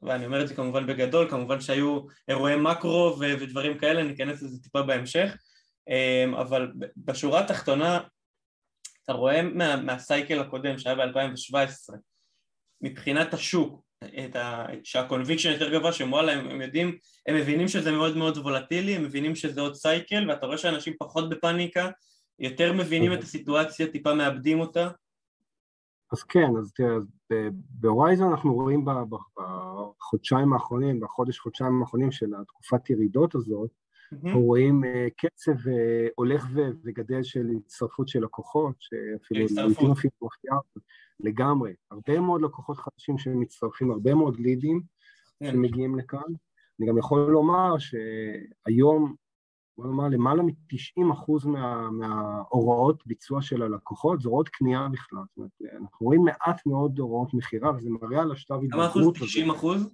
ואני 0.03 0.27
אומר 0.27 0.43
את 0.43 0.49
זה 0.49 0.55
כמובן 0.55 0.87
בגדול 0.87 1.31
כמובן 1.31 1.61
שהיו 1.61 2.01
אירועי 2.29 2.57
מקרו 2.57 3.17
ודברים 3.21 3.79
כאלה 3.79 4.03
ניכנס 4.03 4.43
לזה 4.43 4.63
טיפה 4.63 4.83
בהמשך 4.83 5.37
אמ, 5.89 6.35
אבל 6.35 6.73
בשורה 6.97 7.41
התחתונה 7.41 8.01
אתה 9.09 9.17
רואה 9.17 9.43
מה, 9.43 9.77
מה 9.77 9.95
cycle 9.95 10.41
הקודם 10.41 10.79
שהיה 10.79 10.97
ב-2017 10.97 11.95
מבחינת 12.81 13.35
השוק 13.35 13.83
את 14.05 14.37
ה... 14.37 14.67
שה 14.85 15.00
conviction 15.00 15.53
יותר 15.53 15.73
גבוה, 15.73 15.93
שהם 15.93 16.13
וואלה, 16.13 16.33
הם, 16.33 16.49
הם 16.49 16.61
יודעים, 16.61 16.99
הם 17.27 17.37
מבינים 17.37 17.69
שזה 17.69 17.93
מאוד 17.93 18.17
מאוד 18.17 18.39
וולטילי, 18.39 18.97
הם 18.97 19.03
מבינים 19.03 19.35
שזה 19.35 19.61
עוד 19.61 19.75
cycle, 19.75 20.31
ואתה 20.31 20.47
רואה 20.47 20.59
שאנשים 20.59 20.95
פחות 20.99 21.31
בפאניקה, 21.31 21.91
יותר 22.39 22.73
מבינים 22.73 23.13
את 23.13 23.23
הסיטואציה, 23.23 23.87
טיפה 23.87 24.15
מאבדים 24.15 24.61
אותה. 24.61 24.89
אז 26.13 26.23
כן, 26.23 26.49
אז 26.61 26.73
תראה, 26.73 26.97
בהורייזון 27.53 28.31
אנחנו 28.31 28.55
רואים 28.55 28.85
בחודשיים 28.85 30.53
האחרונים, 30.53 31.01
בחודש 31.01 31.39
חודשיים 31.39 31.83
האחרונים 31.83 32.13
של 32.13 32.35
התקופת 32.41 32.91
ירידות 32.91 33.35
הזאת, 33.35 33.71
אנחנו 34.13 34.41
רואים 34.41 34.85
אה, 34.85 35.09
קצב 35.17 35.69
אה, 35.69 36.09
הולך 36.15 36.47
וגדל 36.85 37.23
של 37.23 37.47
הצטרפות 37.57 38.09
של 38.09 38.25
לקוחות, 38.25 38.75
שאפילו 38.79 39.41
לעיתים 39.41 39.91
אפילו 39.91 39.93
מפתיעה 39.93 40.59
לגמרי. 41.21 41.75
הרבה 41.91 42.21
מאוד 42.21 42.43
לקוחות 42.43 42.77
חדשים 42.77 43.19
שמצטרפים, 43.19 43.91
הרבה 43.91 44.15
מאוד 44.15 44.41
לידים 44.41 44.83
כן. 45.41 45.53
שמגיעים 45.53 45.99
לכאן. 45.99 46.33
אני 46.81 46.89
גם 46.89 46.99
יכול 46.99 47.31
לומר 47.31 47.75
שהיום, 47.79 49.15
בוא 49.79 49.87
נאמר, 49.87 50.09
למעלה 50.09 50.43
מ-90% 50.43 51.49
מה, 51.49 51.91
מההוראות 51.91 53.07
ביצוע 53.07 53.43
של 53.43 53.63
הלקוחות 53.63 54.21
זה 54.21 54.29
הוראות 54.29 54.49
קנייה 54.49 54.89
בכלל. 54.93 55.23
זאת 55.29 55.37
אומרת, 55.37 55.51
אנחנו 55.81 56.07
רואים 56.07 56.25
מעט 56.25 56.67
מאוד 56.67 56.99
הוראות 56.99 57.35
מכירה, 57.35 57.71
וזה 57.77 57.91
מראה 57.91 58.23
על 58.23 58.33
השלב 58.33 58.59
התבגרות 58.63 58.91
הזה. 58.91 58.93
כמה 58.93 59.13
אחוז? 59.13 59.29
90 59.29 59.51
אחוז? 59.51 59.91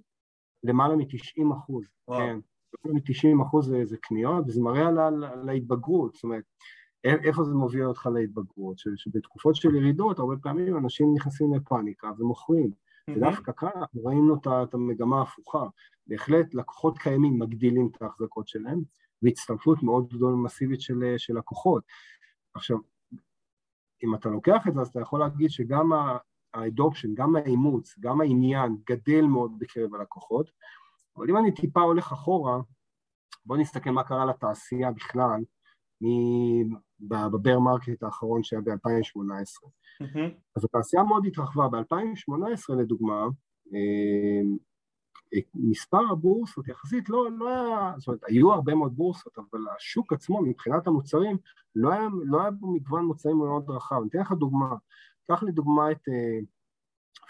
למעלה 0.63 0.95
מ-90 0.95 1.53
אחוז, 1.53 1.85
כן. 2.17 2.39
למעלה 2.85 2.99
מ-90 2.99 3.47
אחוז 3.47 3.65
זה, 3.65 3.85
זה 3.85 3.97
קניות, 3.97 4.43
וזה 4.47 4.61
מראה 4.61 4.87
על, 4.87 4.99
על, 4.99 5.23
על 5.23 5.49
ההתבגרות. 5.49 6.13
זאת 6.13 6.23
אומרת, 6.23 6.43
איפה 7.03 7.43
זה 7.43 7.53
מוביל 7.53 7.85
אותך 7.85 8.09
להתבגרות? 8.13 8.77
שבתקופות 8.95 9.55
של 9.55 9.75
ירידות 9.75 10.19
הרבה 10.19 10.35
פעמים 10.37 10.77
אנשים 10.77 11.13
נכנסים 11.15 11.53
לפאניקה 11.53 12.11
ומוכרים. 12.17 12.69
Mm-hmm. 12.69 13.13
ודווקא 13.17 13.51
כאן 13.51 13.69
אנחנו 13.75 14.03
ראינו 14.03 14.35
את 14.63 14.73
המגמה 14.73 15.19
ההפוכה. 15.19 15.65
בהחלט 16.07 16.53
לקוחות 16.53 16.97
קיימים 16.97 17.39
מגדילים 17.39 17.89
את 17.91 18.01
ההחזקות 18.01 18.47
שלהם, 18.47 18.81
והצטרפות 19.21 19.83
מאוד 19.83 20.09
גדולה 20.09 20.33
ומסיבית 20.33 20.81
של, 20.81 21.13
של 21.17 21.37
לקוחות. 21.37 21.83
עכשיו, 22.53 22.77
אם 24.03 24.15
אתה 24.15 24.29
לוקח 24.29 24.67
את 24.67 24.73
זה, 24.73 24.81
אז 24.81 24.87
אתה 24.87 24.99
יכול 24.99 25.19
להגיד 25.19 25.49
שגם 25.49 25.91
ה 26.53 26.59
adoption, 26.59 27.13
גם 27.13 27.35
האימוץ, 27.35 27.95
גם 27.99 28.21
העניין 28.21 28.77
גדל 28.89 29.21
מאוד 29.21 29.51
בקרב 29.59 29.95
הלקוחות, 29.95 30.51
אבל 31.17 31.29
אם 31.29 31.37
אני 31.37 31.51
טיפה 31.51 31.81
הולך 31.81 32.11
אחורה, 32.11 32.57
בואו 33.45 33.59
נסתכל 33.59 33.89
מה 33.89 34.03
קרה 34.03 34.25
לתעשייה 34.25 34.91
בכלל, 34.91 35.41
ב 36.99 37.11
bear 37.11 37.59
market 37.59 38.03
האחרון 38.03 38.43
שהיה 38.43 38.61
ב-2018. 38.61 39.67
Mm-hmm. 40.03 40.33
אז 40.55 40.65
התעשייה 40.65 41.03
מאוד 41.03 41.25
התרחבה. 41.25 41.67
ב-2018 41.67 42.75
לדוגמה, 42.75 43.25
אמ, 43.73 44.57
מספר 45.55 46.01
הבורסות 46.11 46.67
יחסית 46.67 47.09
לא, 47.09 47.31
לא 47.31 47.49
היה, 47.49 47.93
זאת 47.97 48.07
אומרת, 48.07 48.21
היו 48.27 48.53
הרבה 48.53 48.75
מאוד 48.75 48.95
בורסות, 48.95 49.37
אבל 49.37 49.59
השוק 49.77 50.13
עצמו 50.13 50.41
מבחינת 50.41 50.87
המוצרים 50.87 51.37
לא 51.75 51.91
היה, 51.91 52.07
לא 52.25 52.41
היה 52.41 52.51
בו 52.51 52.73
מגוון 52.73 53.05
מוצרים 53.05 53.37
מאוד 53.37 53.69
רחב. 53.69 53.95
אני 53.95 54.09
אתן 54.09 54.19
לך 54.19 54.31
דוגמה, 54.31 54.75
קח 55.31 55.43
לדוגמה 55.43 55.91
את 55.91 56.09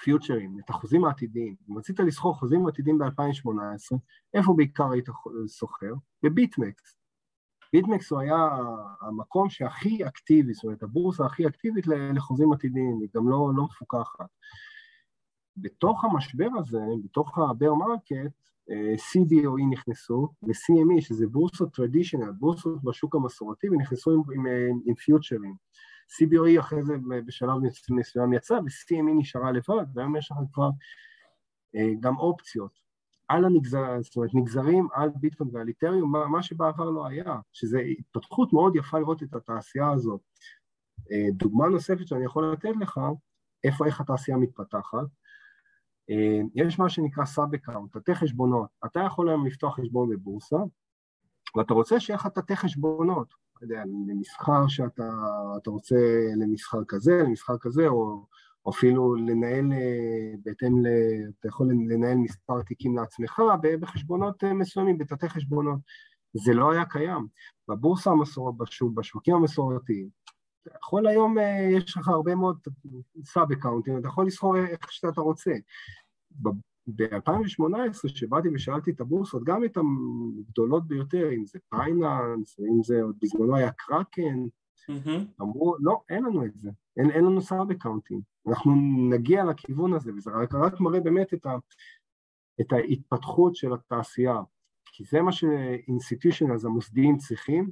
פיוצ'רים, 0.03 0.59
את 0.59 0.69
החוזים 0.69 1.05
העתידיים. 1.05 1.55
אם 1.69 1.77
רצית 1.77 1.99
לסחור 1.99 2.35
חוזים 2.35 2.67
עתידיים 2.67 2.97
ב-2018, 2.97 3.97
איפה 4.33 4.53
בעיקר 4.57 4.91
היית 4.91 5.05
סוחר? 5.47 5.93
ב 6.23 6.32
BitMEX. 6.32 6.97
BitMEX 7.73 8.11
הוא 8.11 8.19
היה 8.19 8.49
המקום 9.01 9.49
שהכי 9.49 10.07
אקטיבי, 10.07 10.53
זאת 10.53 10.63
אומרת 10.63 10.83
הבורסה 10.83 11.25
הכי 11.25 11.47
אקטיבית 11.47 11.87
לחוזים 11.87 12.53
עתידיים, 12.53 12.99
היא 13.01 13.09
גם 13.15 13.29
לא, 13.29 13.51
לא 13.55 13.63
מפוקחת. 13.63 14.29
בתוך 15.57 16.03
המשבר 16.03 16.47
הזה, 16.57 16.81
בתוך 17.03 17.37
ה 17.37 17.44
bear 17.44 17.73
market, 17.73 18.45
CBOE 18.95 19.71
נכנסו, 19.71 20.29
ו-CME, 20.43 21.01
שזה 21.01 21.27
בורסות 21.27 21.73
traditional, 21.73 22.31
בורסות 22.31 22.83
בשוק 22.83 23.15
המסורתי, 23.15 23.69
ונכנסו 23.69 24.11
עם, 24.11 24.21
עם, 24.35 24.45
עם 24.85 24.95
פיוצ'רים. 24.95 25.55
CBOE 26.09 26.59
אחרי 26.59 26.83
זה 26.83 26.93
בשלב 27.25 27.57
מסוים 27.89 28.33
יצא, 28.33 28.53
ו-CME 28.53 29.19
נשארה 29.19 29.51
לבד, 29.51 29.85
והיום 29.93 30.15
יש 30.15 30.31
לך 30.31 30.37
כבר 30.53 30.69
אה, 31.75 31.89
גם 31.99 32.17
אופציות. 32.17 32.85
על 33.27 33.45
הנגזר, 33.45 34.01
זאת 34.01 34.15
אומרת, 34.15 34.29
נגזרים 34.33 34.87
על 34.93 35.09
ביטקוין 35.15 35.49
ועל 35.53 35.67
את'ריום, 35.67 36.11
מה, 36.11 36.27
מה 36.27 36.43
שבעבר 36.43 36.89
לא 36.89 37.07
היה, 37.07 37.35
שזו 37.53 37.77
התפתחות 37.77 38.53
מאוד 38.53 38.75
יפה 38.75 38.99
לראות 38.99 39.23
את 39.23 39.33
התעשייה 39.33 39.91
הזאת. 39.91 40.21
אה, 41.11 41.27
דוגמה 41.31 41.67
נוספת 41.67 42.07
שאני 42.07 42.25
יכול 42.25 42.51
לתת 42.53 42.75
לך, 42.81 42.99
איפה, 43.63 43.85
איך 43.85 44.01
התעשייה 44.01 44.37
מתפתחת, 44.37 45.07
אה, 46.09 46.41
יש 46.55 46.79
מה 46.79 46.89
שנקרא 46.89 47.25
sub 47.25 47.53
account, 47.53 47.97
תתי 47.97 48.15
חשבונות. 48.15 48.69
אתה 48.85 48.99
יכול 48.99 49.29
היום 49.29 49.45
לפתוח 49.47 49.79
חשבון 49.79 50.09
בבורסה, 50.09 50.57
ואתה 51.55 51.73
רוצה 51.73 51.99
שיהיה 51.99 52.17
לך 52.17 52.27
תתי 52.27 52.55
חשבונות, 52.55 53.33
יודע, 53.61 53.83
למסחר 54.07 54.67
שאתה 54.67 55.09
רוצה 55.67 55.95
למסחר 56.37 56.79
כזה, 56.87 57.21
למסחר 57.23 57.57
כזה, 57.57 57.87
או, 57.87 58.25
או 58.65 58.71
אפילו 58.71 59.15
לנהל 59.15 59.73
אה, 59.73 60.33
בהתאם 60.43 60.85
ל... 60.85 60.87
אתה 61.39 61.47
יכול 61.47 61.67
לנהל 61.89 62.17
מספר 62.17 62.61
תיקים 62.61 62.97
לעצמך 62.97 63.41
בחשבונות 63.81 64.43
אה, 64.43 64.53
מסוימים, 64.53 64.97
בתתי 64.97 65.29
חשבונות. 65.29 65.79
זה 66.33 66.53
לא 66.53 66.71
היה 66.71 66.85
קיים. 66.85 67.27
בבורסה 67.67 68.11
המסורת, 68.11 68.57
בשוק, 68.57 68.93
בשווקים 68.93 69.35
המסורתיים, 69.35 70.09
אתה 70.61 70.77
יכול 70.81 71.07
היום, 71.07 71.37
אה, 71.39 71.69
יש 71.71 71.97
לך 71.97 72.07
הרבה 72.07 72.35
מאוד 72.35 72.57
סאב 73.25 73.51
אקאונטים, 73.51 73.97
אתה 73.97 74.07
יכול 74.07 74.27
לסחור 74.27 74.57
איך 74.57 74.91
שאתה 74.91 75.21
רוצה. 75.21 75.51
ב-2018, 76.87 78.13
כשבאתי 78.13 78.47
ושאלתי 78.53 78.91
את 78.91 79.01
הבורסות, 79.01 79.43
גם 79.43 79.63
את 79.63 79.77
הגדולות 79.77 80.87
ביותר, 80.87 81.31
אם 81.31 81.45
זה 81.45 81.59
ביננס, 81.69 82.59
אם 82.59 82.83
זה 82.83 83.01
עוד 83.01 83.15
בזמנו 83.21 83.55
היה 83.55 83.71
קראקן, 83.71 84.43
mm-hmm. 84.91 85.41
אמרו, 85.41 85.75
לא, 85.79 86.01
אין 86.09 86.23
לנו 86.23 86.45
את 86.45 86.55
זה, 86.55 86.69
אין, 86.97 87.11
אין 87.11 87.25
לנו 87.25 87.41
sub 87.41 87.71
account 87.71 88.06
ים, 88.06 88.21
אנחנו 88.47 88.75
נגיע 89.09 89.45
לכיוון 89.45 89.93
הזה, 89.93 90.11
וזה 90.13 90.31
רק, 90.31 90.55
רק 90.55 90.79
מראה 90.79 90.99
באמת 90.99 91.33
את, 91.33 91.45
ה, 91.45 91.55
את 92.61 92.73
ההתפתחות 92.73 93.55
של 93.55 93.73
התעשייה, 93.73 94.41
כי 94.85 95.03
זה 95.03 95.21
מה 95.21 95.31
ש 95.31 95.48
institutionals 95.48 96.65
המוסדיים 96.65 97.17
צריכים, 97.17 97.71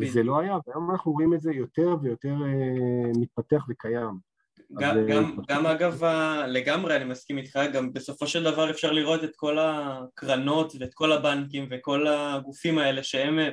וזה 0.00 0.22
לא 0.22 0.38
היה, 0.38 0.58
והיום 0.66 0.90
אנחנו 0.90 1.12
רואים 1.12 1.34
את 1.34 1.40
זה 1.40 1.52
יותר 1.52 1.96
ויותר 2.02 2.36
אה, 2.36 3.18
מתפתח 3.20 3.66
וקיים. 3.68 4.29
גם, 4.78 4.98
אז... 4.98 5.06
גם, 5.08 5.36
גם 5.48 5.66
אגב, 5.66 6.04
לגמרי 6.48 6.96
אני 6.96 7.04
מסכים 7.04 7.38
איתך, 7.38 7.60
גם 7.72 7.92
בסופו 7.92 8.26
של 8.26 8.42
דבר 8.44 8.70
אפשר 8.70 8.92
לראות 8.92 9.24
את 9.24 9.36
כל 9.36 9.58
הקרנות 9.60 10.72
ואת 10.80 10.94
כל 10.94 11.12
הבנקים 11.12 11.68
וכל 11.70 12.06
הגופים 12.06 12.78
האלה 12.78 13.02
שהם 13.02 13.38
אה, 13.38 13.48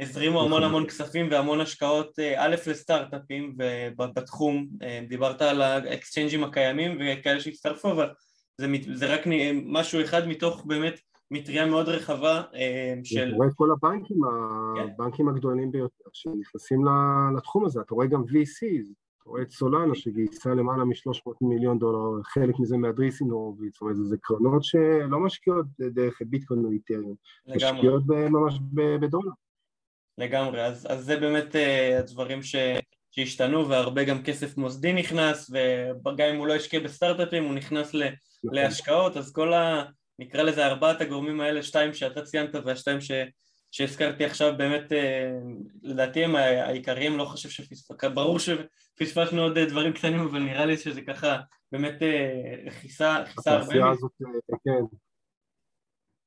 הזרימו 0.00 0.42
המון 0.42 0.62
המון 0.62 0.86
כספים 0.86 1.28
והמון 1.30 1.60
השקעות 1.60 2.18
אה, 2.18 2.44
א' 2.44 2.56
לסטארט-אפים 2.66 3.56
בתחום, 3.96 4.66
אה, 4.82 5.00
דיברת 5.08 5.42
על 5.42 5.62
ה 5.62 5.70
exchange 5.70 6.29
ים 6.29 6.44
הקיימים 6.44 6.98
וכאלה 7.00 7.40
שהצטרפו, 7.40 7.90
אבל 7.92 8.10
זה, 8.58 8.66
זה 8.92 9.14
רק 9.14 9.20
משהו 9.64 10.00
אחד 10.00 10.28
מתוך 10.28 10.64
באמת 10.66 11.00
מטריה 11.30 11.66
מאוד 11.66 11.88
רחבה 11.88 12.42
של... 13.04 13.28
אתה 13.28 13.36
רואה 13.36 13.48
את 13.48 13.52
כל 13.54 13.68
הבנקים, 13.70 14.16
כן. 14.76 14.82
הבנקים 14.82 15.28
הגדולים 15.28 15.72
ביותר 15.72 16.04
שנכנסים 16.12 16.84
לתחום 17.36 17.64
הזה, 17.64 17.80
אתה 17.80 17.94
רואה 17.94 18.06
גם 18.06 18.22
VCs 18.22 19.07
רואה 19.28 19.42
את 19.42 19.50
סולנה 19.50 19.94
שגייסה 19.94 20.50
למעלה 20.50 20.84
מ-300 20.84 21.32
מיליון 21.40 21.78
דולר, 21.78 22.22
חלק 22.22 22.54
מזה 22.58 22.76
מהדריסין 22.76 23.30
הורוביץ, 23.30 23.72
זאת 23.72 23.82
אומרת, 23.82 23.96
זה 23.96 24.16
קרנות 24.20 24.64
שלא 24.64 25.20
משקיעות 25.20 25.66
דרך 25.78 26.18
ביטקוין 26.26 26.64
או 26.64 26.70
איתריום, 26.70 27.14
משקיעות 27.48 28.02
ממש 28.06 28.54
בדולר. 29.00 29.30
לגמרי, 30.18 30.64
אז, 30.64 30.86
אז 30.90 31.04
זה 31.04 31.16
באמת 31.16 31.54
uh, 31.54 31.98
הדברים 31.98 32.42
ש, 32.42 32.56
שהשתנו 33.10 33.68
והרבה 33.68 34.04
גם 34.04 34.22
כסף 34.22 34.56
מוסדי 34.56 34.92
נכנס 34.92 35.50
וגם 35.50 36.28
אם 36.32 36.36
הוא 36.36 36.46
לא 36.46 36.54
השקיע 36.54 36.80
בסטארט-אפים 36.80 37.44
הוא 37.44 37.54
נכנס 37.54 37.94
ל, 37.94 38.02
נכון. 38.04 38.14
להשקעות 38.58 39.16
אז 39.16 39.32
כל 39.32 39.52
ה... 39.52 39.84
נקרא 40.18 40.42
לזה 40.42 40.66
ארבעת 40.66 41.00
הגורמים 41.00 41.40
האלה, 41.40 41.62
שתיים 41.62 41.94
שאתה 41.94 42.22
ציינת 42.22 42.54
והשתיים 42.54 43.00
ש, 43.00 43.10
שהזכרתי 43.70 44.24
עכשיו 44.24 44.54
באמת 44.56 44.92
אה, 44.92 45.30
לדעתי 45.82 46.24
הם 46.24 46.36
העיקריים, 46.36 47.18
לא 47.18 47.24
חושב 47.24 47.48
שפספסנו, 47.48 48.14
ברור 48.14 48.38
שפספסנו 48.38 49.42
עוד 49.42 49.58
דברים 49.58 49.92
קטנים 49.92 50.20
אבל 50.20 50.38
נראה 50.38 50.66
לי 50.66 50.76
שזה 50.76 51.02
ככה 51.02 51.36
באמת 51.72 52.02
אה, 52.02 52.70
כיסה 52.80 53.16
הרבה. 53.16 53.30
התעשייה 53.38 53.90
הזאת, 53.90 54.12
אה, 54.22 54.56
כן, 54.64 54.96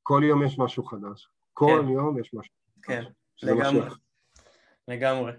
כל 0.04 0.22
יום 0.26 0.46
יש 0.46 0.60
משהו 0.60 0.84
חדש, 0.84 1.28
כל 1.54 1.82
כן. 1.82 1.90
יום 1.90 2.20
יש 2.20 2.34
משהו 2.34 2.54
כן, 2.84 3.04
לגמרי, 3.44 3.90
לגמרי. 4.88 5.32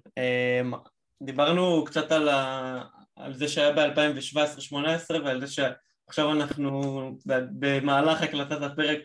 דיברנו 1.23 1.85
קצת 1.85 2.13
על, 2.13 2.29
ה... 2.29 2.83
על 3.17 3.35
זה 3.35 3.49
שהיה 3.49 3.73
ב-2017-2018 3.73 5.25
ועל 5.25 5.41
זה 5.41 5.47
שעכשיו 5.47 6.33
אנחנו 6.33 6.81
במהלך 7.31 8.23
הקלטת 8.23 8.63
הפרק 8.63 8.99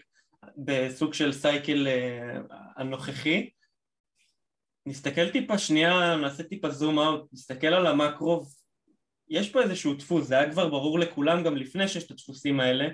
בסוג 0.57 1.13
של 1.13 1.33
סייקל 1.33 1.87
אה, 1.87 2.39
הנוכחי. 2.75 3.49
נסתכל 4.85 5.29
טיפה 5.29 5.57
שנייה, 5.57 6.15
נעשה 6.15 6.43
טיפה 6.43 6.69
זום 6.69 6.99
אאוט, 6.99 7.33
נסתכל 7.33 7.67
על 7.67 7.87
המקרו, 7.87 8.45
יש 9.29 9.49
פה 9.49 9.61
איזשהו 9.61 9.93
דפוס, 9.93 10.27
זה 10.27 10.39
היה 10.39 10.51
כבר 10.51 10.69
ברור 10.69 10.99
לכולם 10.99 11.43
גם 11.43 11.57
לפני 11.57 11.87
שיש 11.87 12.05
את 12.05 12.11
הדפוסים 12.11 12.59
האלה. 12.59 12.87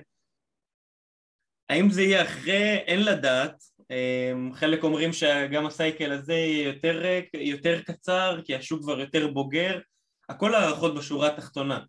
האם 1.69 1.89
זה 1.89 2.01
יהיה 2.01 2.23
אחרי? 2.23 2.75
אין 2.75 3.05
לדעת. 3.05 3.63
אה, 3.91 4.33
חלק 4.53 4.83
אומרים 4.83 5.13
שגם 5.13 5.65
הסייקל 5.65 6.11
הזה 6.11 6.33
יהיה 6.33 6.67
יותר, 6.67 7.01
יותר 7.33 7.81
קצר, 7.81 8.39
כי 8.45 8.55
השוק 8.55 8.81
כבר 8.81 8.99
יותר 8.99 9.27
בוגר. 9.27 9.79
הכל 10.29 10.55
הערכות 10.55 10.95
בשורה 10.95 11.27
התחתונה. 11.27 11.79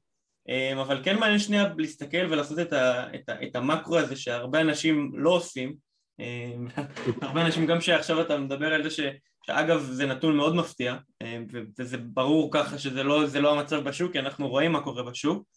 אמ, 0.49 0.79
אבל 0.79 1.01
כן 1.05 1.19
מעניין 1.19 1.39
שנייה 1.39 1.69
להסתכל 1.79 2.27
ולעשות 2.31 2.59
את, 2.59 2.73
ה, 2.73 3.15
את, 3.15 3.29
ה, 3.29 3.43
את 3.43 3.57
המקרו 3.57 3.99
הזה 3.99 4.17
שהרבה 4.17 4.61
אנשים 4.61 5.13
לא 5.15 5.31
עושים. 5.31 5.75
אמ, 6.19 6.67
הרבה 7.23 7.47
אנשים 7.47 7.67
גם 7.67 7.81
שעכשיו 7.81 8.21
אתה 8.21 8.39
מדבר 8.39 8.75
על 8.75 8.83
זה 8.83 8.91
ש, 8.91 9.01
שאגב 9.47 9.81
זה 9.81 10.07
נתון 10.07 10.37
מאוד 10.37 10.55
מפתיע 10.55 10.97
אמ, 11.23 11.47
וזה 11.79 11.97
ברור 11.99 12.51
ככה 12.53 12.79
שזה 12.79 13.03
לא, 13.03 13.25
לא 13.41 13.59
המצב 13.59 13.85
בשוק 13.85 14.13
כי 14.13 14.19
אנחנו 14.19 14.49
רואים 14.49 14.73
מה 14.73 14.81
קורה 14.81 15.03
בשוק. 15.03 15.49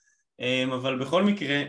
אבל 0.73 1.00
בכל 1.00 1.23
מקרה 1.23 1.63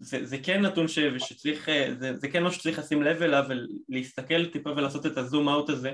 זה, 0.00 0.26
זה 0.26 0.38
כן 0.42 0.60
נתון 0.60 0.88
ש, 0.88 0.98
שצריך, 1.18 1.68
זה, 1.98 2.16
זה 2.16 2.28
כן 2.28 2.42
משהו 2.42 2.60
שצריך 2.60 2.78
לשים 2.78 3.02
לב 3.02 3.22
אליו 3.22 3.44
ולהסתכל 3.88 4.46
טיפה 4.46 4.70
ולעשות 4.70 5.06
את 5.06 5.18
הזום 5.18 5.48
אאוט 5.48 5.70
הזה. 5.70 5.92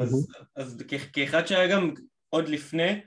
אז, 0.00 0.28
אז 0.56 0.82
כאחד 1.12 1.46
שהיה 1.46 1.66
גם 1.66 1.94
עוד 2.30 2.48
לפני 2.48 3.00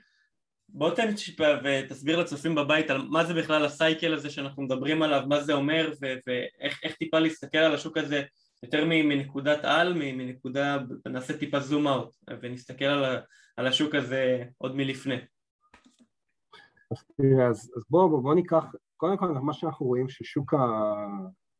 בוא 0.74 0.96
תן 0.96 1.16
טיפה 1.16 1.44
ותסביר 1.64 2.20
לצופים 2.20 2.56
בבית 2.56 2.90
על 2.90 3.08
מה 3.10 3.26
זה 3.26 3.34
בכלל 3.34 3.66
הסייקל 3.66 4.14
הזה 4.14 4.30
שאנחנו 4.30 4.64
מדברים 4.64 5.02
עליו, 5.02 5.24
מה 5.28 5.42
זה 5.42 5.54
אומר 5.54 5.94
ואיך 6.28 6.96
טיפה 7.00 7.20
להסתכל 7.20 7.58
על 7.58 7.74
השוק 7.74 7.98
הזה 7.98 8.24
יותר 8.64 8.86
מנקודת 8.86 9.60
על, 9.64 9.94
מנקודה, 9.94 10.78
נעשה 11.06 11.38
טיפה 11.38 11.60
זום 11.60 11.88
אאוט 11.88 12.16
ונסתכל 12.42 12.86
על, 12.86 13.18
על 13.58 13.68
השוק 13.68 13.96
הזה 13.96 14.44
עוד 14.58 14.76
מלפני. 14.76 15.18
אז 16.92 17.04
אז, 17.50 17.84
בואו 17.90 18.10
בוא, 18.10 18.22
בוא 18.22 18.36
ניקח, 18.36 18.66
קודם 18.98 19.18
כל 19.18 19.28
מה 19.28 19.54
שאנחנו 19.54 19.86
רואים 19.86 20.10
ששוק 20.10 20.54
ה, 20.54 20.58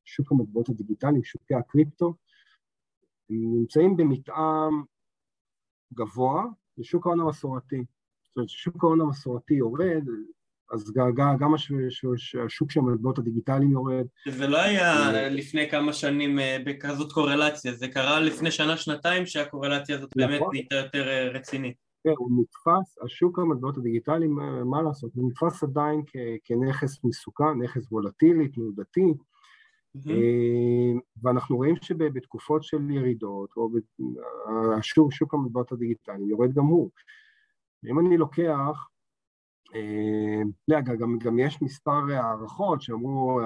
שוק 0.06 0.32
המטבעות 0.32 0.70
הדיגיטליים, 0.70 1.24
שוקי 1.24 1.54
הקריפטו, 1.54 2.14
נמצאים 3.30 3.98
במתאם 3.98 4.84
גבוה 5.94 6.44
לשוק 6.78 7.06
ההון 7.06 7.20
המסורתי. 7.20 7.86
אומרת, 8.40 8.50
שוק 8.50 8.84
ההון 8.84 9.02
המסורתי 9.02 9.54
יורד, 9.54 10.04
אז 10.74 10.92
גם 11.40 11.54
השוק 12.46 12.72
של 12.72 12.80
המטבעות 12.80 13.20
הדיגיטליים 13.20 13.72
יורד. 13.72 14.06
זה 14.30 14.48
לא 14.48 14.62
היה 14.62 15.12
לפני 15.30 15.70
כמה 15.70 15.94
שנים 15.94 16.40
אה, 16.40 16.58
בכזאת 16.66 17.12
קורלציה, 17.12 17.74
זה 17.74 17.88
קרה 17.88 18.20
לפני 18.20 18.52
שנה-שנתיים 18.52 19.26
שהקורלציה 19.26 19.96
הזאת 19.96 20.10
באמת 20.16 20.42
נכון. 20.42 20.54
נהייתה 20.54 20.76
יותר 20.76 21.08
אה, 21.08 21.30
רצינית. 21.30 21.76
כן, 22.04 22.14
הוא 22.18 22.32
נתפס, 22.42 22.98
השוק 23.06 23.40
המטבעות 23.40 23.78
הדיגיטליים, 23.78 24.36
מה 24.66 24.82
לעשות, 24.82 25.12
הוא 25.16 25.30
נתפס 25.30 25.64
עדיין 25.64 26.02
כנכס 26.44 27.04
מסוכן, 27.04 27.62
נכס 27.64 27.92
וולטילי, 27.92 28.48
תנודתי. 28.48 29.14
ואנחנו 31.24 31.56
רואים 31.56 31.76
שבתקופות 31.82 32.64
של 32.64 32.92
ירידות, 32.92 33.50
או 33.58 33.70
השוק, 34.78 35.14
שוק 35.14 35.34
המטבעות 35.34 35.72
הדיגיטליים 35.72 36.30
יורד 36.30 36.54
גם 36.54 36.66
הוא. 36.66 36.90
אם 37.86 38.00
אני 38.00 38.18
לוקח 38.18 38.90
אה, 39.76 40.82
גם, 41.00 41.20
גם 41.20 41.40
יש 41.40 41.62
מספר 41.62 42.02
הערכות 42.10 42.82
שאמרו 42.82 43.42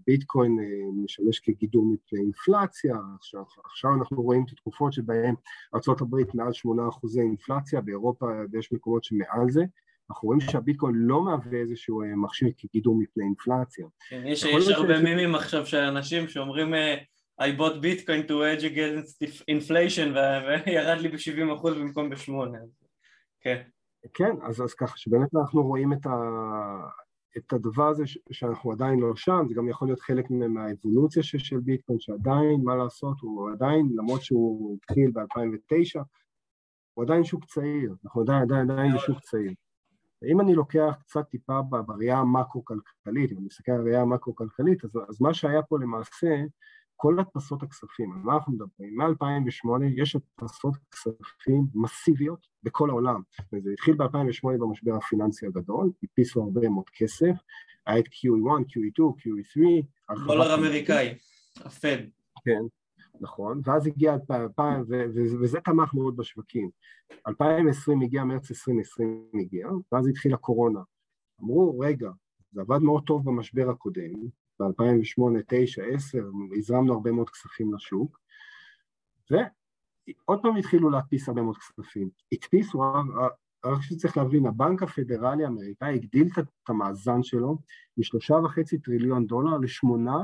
הביטקוין 0.00 0.58
אה, 0.60 0.64
משמש 1.04 1.40
כגידור 1.40 1.84
מפני 1.92 2.20
אינפלציה, 2.20 2.96
עכשיו, 3.18 3.42
עכשיו 3.64 3.90
אנחנו 3.94 4.22
רואים 4.22 4.44
את 4.46 4.52
התקופות 4.52 4.92
שבהן 4.92 5.34
ארה"ב 5.74 6.16
מעל 6.34 6.50
8% 6.50 7.20
אינפלציה, 7.20 7.80
באירופה 7.80 8.26
יש 8.58 8.72
מקומות 8.72 9.04
שמעל 9.04 9.50
זה, 9.50 9.64
אנחנו 10.10 10.26
רואים 10.26 10.40
שהביטקוין 10.40 10.94
לא 10.94 11.24
מהווה 11.24 11.58
איזשהו 11.58 12.02
אה, 12.02 12.16
מכשיר 12.16 12.48
כגידור 12.58 12.98
מפני 12.98 13.24
אינפלציה. 13.24 13.86
כן, 14.08 14.22
יש, 14.26 14.44
יש 14.44 14.68
הרבה 14.68 14.98
ש... 14.98 15.02
מימים 15.02 15.34
עכשיו 15.34 15.66
של 15.66 15.78
אנשים 15.78 16.28
שאומרים 16.28 16.74
I 17.40 17.52
bought 17.58 17.80
Bitcoin 17.82 18.26
to 18.28 18.42
edge 18.42 18.64
against 18.64 19.22
inflation 19.50 20.08
וירד 20.66 20.98
לי 20.98 21.08
ב-70% 21.08 21.70
במקום 21.70 22.10
ב-8. 22.10 22.30
כן. 23.40 23.62
כן, 24.14 24.36
אז, 24.42 24.62
אז 24.62 24.74
ככה 24.74 24.96
שבאמת 24.96 25.28
אנחנו 25.34 25.62
רואים 25.62 25.92
את, 25.92 26.06
ה, 26.06 26.10
את 27.36 27.52
הדבר 27.52 27.88
הזה 27.88 28.06
ש, 28.06 28.18
שאנחנו 28.30 28.72
עדיין 28.72 29.00
לא 29.00 29.16
שם, 29.16 29.44
זה 29.48 29.54
גם 29.54 29.68
יכול 29.68 29.88
להיות 29.88 30.00
חלק 30.00 30.30
מהאבולוציה 30.30 31.22
של, 31.22 31.38
של 31.38 31.58
ביטקוין, 31.60 32.00
שעדיין, 32.00 32.60
מה 32.64 32.76
לעשות, 32.76 33.20
הוא 33.20 33.50
עדיין, 33.50 33.88
למרות 33.96 34.22
שהוא 34.22 34.76
התחיל 34.76 35.10
ב-2009, 35.10 36.02
הוא 36.94 37.04
עדיין 37.04 37.24
שוק 37.24 37.44
צעיר, 37.44 37.94
אנחנו 38.04 38.20
עדיין, 38.20 38.42
עדיין, 38.42 38.70
עדיין 38.70 38.94
בשוק 38.94 39.20
צעיר. 39.20 39.52
ואם 40.22 40.40
אני 40.40 40.54
לוקח 40.54 40.94
קצת 41.00 41.28
טיפה 41.28 41.62
בראייה 41.62 42.18
המקרו-כלכלית, 42.18 43.32
אם 43.32 43.38
אני 43.38 43.46
מסתכל 43.46 43.72
על 43.72 43.80
הראייה 43.80 44.00
המקרו-כלכלית, 44.00 44.84
אז, 44.84 44.90
אז 45.08 45.20
מה 45.20 45.34
שהיה 45.34 45.62
פה 45.62 45.78
למעשה, 45.78 46.36
כל 47.00 47.18
הדפסות 47.20 47.62
הכספים, 47.62 48.12
על 48.12 48.18
מה 48.18 48.34
אנחנו 48.34 48.52
מדברים? 48.52 48.96
מ-2008 48.96 49.84
יש 49.96 50.16
הדפסות 50.16 50.74
כספים 50.90 51.66
מסיביות 51.74 52.46
בכל 52.62 52.90
העולם. 52.90 53.22
וזה 53.52 53.70
התחיל 53.72 53.94
ב-2008 53.94 54.58
במשבר 54.58 54.94
הפיננסי 54.94 55.46
הגדול, 55.46 55.90
הדפיסו 56.02 56.42
הרבה 56.42 56.68
מאוד 56.68 56.90
כסף, 56.90 57.34
היה 57.86 57.98
את 57.98 58.04
QE1, 58.04 58.62
QE2, 58.62 59.00
QE3. 59.00 59.60
דולר 60.26 60.54
אמריקאי, 60.54 61.14
הפד. 61.56 61.98
כן, 62.44 62.62
נכון, 63.20 63.60
ואז 63.64 63.86
הגיע 63.86 64.14
2000, 64.30 64.84
וזה 65.40 65.60
תמך 65.60 65.94
מאוד 65.94 66.16
בשווקים. 66.16 66.70
2020 67.28 68.02
הגיע, 68.02 68.24
מרץ 68.24 68.50
2020 68.50 69.28
הגיע, 69.40 69.68
ואז 69.92 70.06
התחילה 70.08 70.36
קורונה. 70.36 70.80
אמרו, 71.42 71.78
רגע, 71.78 72.10
זה 72.52 72.60
עבד 72.60 72.78
מאוד 72.78 73.02
טוב 73.06 73.24
במשבר 73.24 73.70
הקודם, 73.70 74.28
ב-2008, 74.60 74.66
2009, 74.66 75.82
2010, 75.82 76.18
הזרמנו 76.58 76.92
הרבה 76.92 77.12
מאוד 77.12 77.30
כספים 77.30 77.74
לשוק, 77.74 78.18
ועוד 79.30 80.42
פעם 80.42 80.56
התחילו 80.56 80.90
להדפיס 80.90 81.28
הרבה 81.28 81.42
מאוד 81.42 81.56
כספים. 81.56 82.10
הדפיסו, 82.32 82.82
רק 83.64 83.82
שצריך 83.82 84.16
להבין, 84.16 84.46
הבנק 84.46 84.82
הפדרלי 84.82 85.44
האמריקאי 85.44 85.94
הגדיל 85.94 86.28
את 86.38 86.44
המאזן 86.68 87.22
שלו 87.22 87.58
משלושה 87.96 88.34
וחצי 88.34 88.78
טריליון 88.78 89.26
דולר 89.26 89.58
לשמונה, 89.58 90.16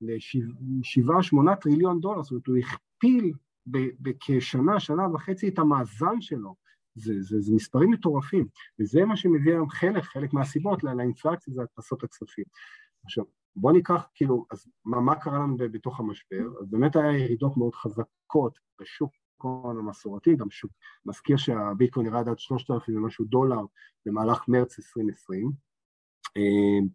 לשבעה, 0.00 1.22
שמונה 1.22 1.56
טריליון 1.56 2.00
דולר, 2.00 2.22
זאת 2.22 2.30
אומרת 2.30 2.46
הוא 2.46 2.56
הכפיל 2.56 3.32
בכשנה, 4.00 4.80
שנה 4.80 5.14
וחצי 5.14 5.48
את 5.48 5.58
המאזן 5.58 6.20
שלו. 6.20 6.54
זה, 6.94 7.14
זה, 7.20 7.40
זה 7.40 7.54
מספרים 7.54 7.90
מטורפים, 7.90 8.46
וזה 8.80 9.04
מה 9.04 9.16
שמביא 9.16 9.52
היום 9.52 9.70
חלק, 9.70 10.02
חלק 10.02 10.32
מהסיבות 10.32 10.84
לאינפלציה 10.84 11.54
זה 11.54 11.62
הדפסות 11.62 12.04
הכספים. 12.04 12.44
עכשיו, 13.04 13.24
בוא 13.56 13.72
ניקח, 13.72 14.08
כאילו, 14.14 14.46
אז 14.50 14.66
מה, 14.84 15.00
מה 15.00 15.14
קרה 15.14 15.38
לנו 15.38 15.56
בתוך 15.56 16.00
המשבר? 16.00 16.44
אז 16.60 16.70
באמת 16.70 16.96
היה 16.96 17.18
ירידות 17.18 17.56
מאוד 17.56 17.74
חזקות 17.74 18.58
בשוק 18.80 19.12
ההון 19.40 19.78
המסורתי, 19.78 20.36
גם 20.36 20.50
שוק, 20.50 20.70
מזכיר 21.06 21.36
שהביטקוין 21.36 22.06
ירד 22.06 22.28
עד 22.28 22.38
3,000 22.38 22.96
ומשהו 22.96 23.24
דולר 23.24 23.60
במהלך 24.06 24.48
מרץ 24.48 24.78
2020, 24.78 25.50
אמ, 26.36 26.86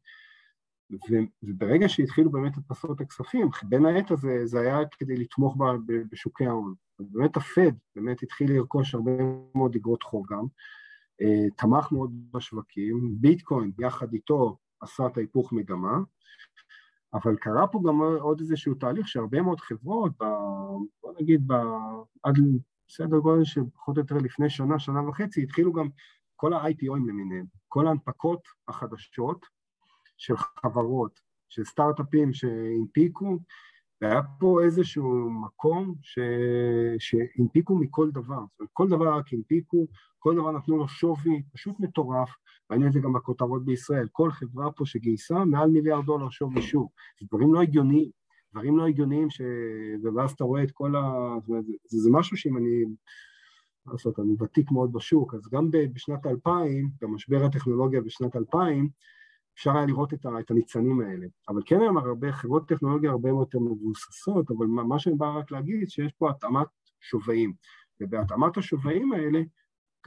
וברגע 1.44 1.90
שהתחילו 1.90 2.32
באמת 2.32 2.58
הדפסות 2.58 3.02
הכספים, 3.02 3.50
בין 3.64 3.86
העת 3.86 4.12
הזה 4.12 4.46
זה 4.46 4.60
היה 4.60 4.78
כדי 5.00 5.16
לתמוך 5.16 5.58
בשוקי 6.12 6.46
ההון. 6.46 6.74
באמת 7.00 7.38
הפד 7.38 7.72
באמת 7.96 8.24
התחיל 8.24 8.52
לרכוש 8.52 8.96
הרבה 8.96 9.12
מאוד 9.56 9.76
אגרות 9.76 10.04
חוב 10.04 10.26
גם, 10.30 10.46
אה, 11.22 11.50
תמך 11.58 11.92
מאוד 11.92 12.12
בשווקים, 12.32 13.16
ביטקוין 13.20 13.72
יחד 13.80 14.14
איתו 14.14 14.58
עשה 14.82 15.08
את 15.08 15.18
ההיפוך 15.18 15.54
מגמה, 15.54 15.98
אבל 17.14 17.36
קרה 17.36 17.68
פה 17.68 17.82
גם 17.88 18.02
עוד 18.20 18.40
איזשהו 18.40 18.74
תהליך 18.74 19.08
שהרבה 19.08 19.42
מאוד 19.42 19.60
חברות, 19.60 20.12
ב, 20.20 20.24
בוא 21.04 21.14
נגיד 21.20 21.48
ב, 21.48 21.54
עד 22.24 22.36
סדר 22.90 23.18
גודל 23.18 23.44
של 23.44 23.62
פחות 23.74 23.98
או 23.98 24.02
יותר 24.02 24.18
לפני 24.18 24.50
שנה, 24.50 24.80
שנה 24.80 25.10
וחצי, 25.10 25.44
התחילו 25.44 25.74
גם 25.74 25.88
כל 26.36 26.54
ה-IPOים 26.54 27.08
למיניהם, 27.08 27.46
כל 27.68 27.88
ההנפקות 27.88 28.42
החדשות 28.68 29.46
של 30.18 30.36
חברות, 30.38 31.20
של 31.50 31.64
סטארט-אפים 31.64 32.34
שהנפיקו, 32.34 33.40
והיה 34.02 34.22
פה 34.40 34.60
איזשהו 34.64 35.30
מקום. 35.30 35.96
שהנפיקו 37.00 37.76
מכל 37.76 38.12
דבר, 38.12 38.40
כל 38.74 38.90
דבר 38.90 39.18
רק 39.18 39.34
הנפיקו, 39.34 39.88
כל 40.20 40.36
דבר 40.36 40.52
נתנו 40.52 40.78
לו 40.78 40.88
שווי 40.88 41.44
פשוט 41.54 41.80
מטורף, 41.80 42.30
ראינו 42.72 42.88
את 42.88 42.94
זה 42.94 43.00
גם 43.00 43.14
בכותרות 43.14 43.66
בישראל, 43.66 44.08
כל 44.12 44.32
חברה 44.32 44.72
פה 44.72 44.86
שגייסה 44.86 45.46
מעל 45.46 45.70
מיליארד 45.70 46.06
דולר 46.06 46.30
שווי 46.30 46.62
שוק, 46.62 46.92
זה 47.20 47.28
דברים 47.28 47.54
לא 47.54 47.62
הגיוניים, 47.62 48.10
דברים 48.52 48.78
לא 48.78 48.88
הגיוניים, 48.88 49.30
ש... 49.30 49.42
ואז 50.16 50.32
אתה 50.32 50.44
רואה 50.44 50.64
את 50.64 50.72
כל 50.72 50.96
ה... 50.96 51.02
זאת 51.40 51.50
אומרת, 51.50 51.66
זה, 51.66 51.98
זה 52.00 52.10
משהו 52.14 52.38
שאם 52.38 52.58
אני... 52.58 52.84
מה 53.86 53.94
לעשות, 53.94 54.20
אני 54.20 54.34
ותיק 54.40 54.72
מאוד 54.72 54.94
בשוק, 54.94 55.34
אז 55.34 55.42
גם 55.52 55.70
בשנת 55.72 56.26
2000, 56.26 56.90
במשבר 57.02 57.46
הטכנולוגיה 57.46 58.02
בשנת 58.02 58.36
2000, 58.36 58.90
אפשר 59.56 59.78
היה 59.78 59.86
לראות 59.86 60.14
את, 60.14 60.26
ה, 60.26 60.40
את 60.40 60.52
הניצנים 60.52 61.02
האלה. 61.02 61.28
אבל 61.50 61.62
כן 61.66 61.82
היום 61.82 61.98
הרבה 61.98 62.32
חברות 62.32 62.68
טכנולוגיה 62.68 63.12
הרבה 63.12 63.30
יותר 63.30 63.60
מבוססות, 63.60 64.52
אבל 64.52 64.66
מה, 64.68 64.84
מה 64.84 65.00
שאני 65.00 65.16
בא 65.16 65.38
רק 65.38 65.52
להגיד, 65.52 65.90
שיש 65.90 66.12
פה 66.18 66.30
התאמת 66.30 66.68
שווים. 67.02 67.54
ובהתאמת 68.02 68.58
השווים 68.58 69.12
האלה, 69.12 69.42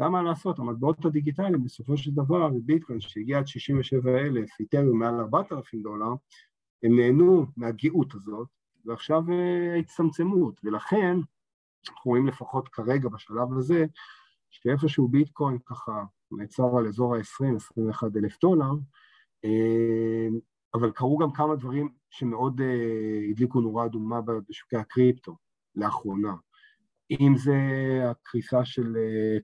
גם 0.00 0.12
מה 0.12 0.22
לעשות, 0.22 0.58
המטבעות 0.58 1.04
הדיגיטליים 1.04 1.64
בסופו 1.64 1.96
של 1.96 2.10
דבר, 2.10 2.48
ביטקוין 2.64 3.00
שהגיע 3.00 3.38
עד 3.38 3.46
67 3.46 4.18
אלף, 4.18 4.50
איתריום 4.60 4.98
מעל 4.98 5.14
4,000 5.20 5.82
דולר, 5.82 6.14
הם 6.82 6.96
נהנו 6.96 7.46
מהגאות 7.56 8.14
הזאת, 8.14 8.48
ועכשיו 8.84 9.22
אה, 9.32 9.78
הצטמצמות, 9.78 10.60
ולכן 10.64 11.16
אנחנו 11.88 12.10
רואים 12.10 12.26
לפחות 12.26 12.68
כרגע 12.68 13.08
בשלב 13.08 13.52
הזה, 13.58 13.84
שאיפשהו 14.50 15.08
ביטקוין 15.08 15.58
ככה 15.66 16.04
נעצר 16.30 16.78
על 16.78 16.86
אזור 16.86 17.16
ה-20-21 17.16 18.06
אלף 18.16 18.40
דולר, 18.40 18.72
אה, 19.44 20.28
אבל 20.74 20.90
קרו 20.90 21.18
גם 21.18 21.32
כמה 21.32 21.56
דברים 21.56 21.88
שמאוד 22.10 22.60
אה, 22.60 23.30
הדליקו 23.30 23.60
נורה 23.60 23.84
אדומה 23.84 24.20
בשוקי 24.48 24.76
הקריפטו 24.76 25.36
לאחרונה. 25.74 26.34
אם 27.20 27.36
זה 27.36 27.52
הקריסה 28.10 28.64
של 28.64 28.96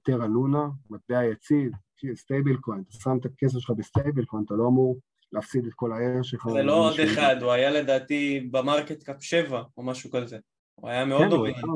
טרה 0.02 0.22
אה, 0.22 0.26
לונה, 0.26 0.68
מטבע 0.90 1.24
יציב, 1.24 1.72
stable 2.14 2.56
coin, 2.56 2.82
אתה 2.88 2.98
שם 2.98 3.18
את 3.20 3.26
הכסף 3.26 3.58
שלך 3.58 3.70
ב 3.70 3.78
stable 3.78 4.24
coin, 4.24 4.44
אתה 4.46 4.54
לא 4.54 4.66
אמור 4.66 4.96
להפסיד 5.32 5.66
את 5.66 5.72
כל 5.74 5.92
הערך 5.92 6.24
שלך. 6.24 6.48
זה 6.52 6.62
לא 6.62 6.88
עוד 6.88 7.00
אחד, 7.00 7.36
הוא 7.42 7.50
היה 7.50 7.70
לדעתי 7.70 8.48
ב 8.50 8.58
market 8.58 9.02
cap 9.02 9.22
7 9.22 9.62
או 9.76 9.82
משהו 9.82 10.10
כזה. 10.10 10.38
הוא 10.74 10.90
היה 10.90 11.04
מאוד 11.04 11.22
כן, 11.22 11.30
דומיננטי. 11.30 11.66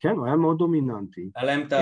כן, 0.00 0.16
הוא 0.16 0.26
היה 0.26 0.36
מאוד 0.36 0.58
דומיננטי. 0.58 1.30
היה 1.36 1.44
להם 1.44 1.66
את 1.66 1.72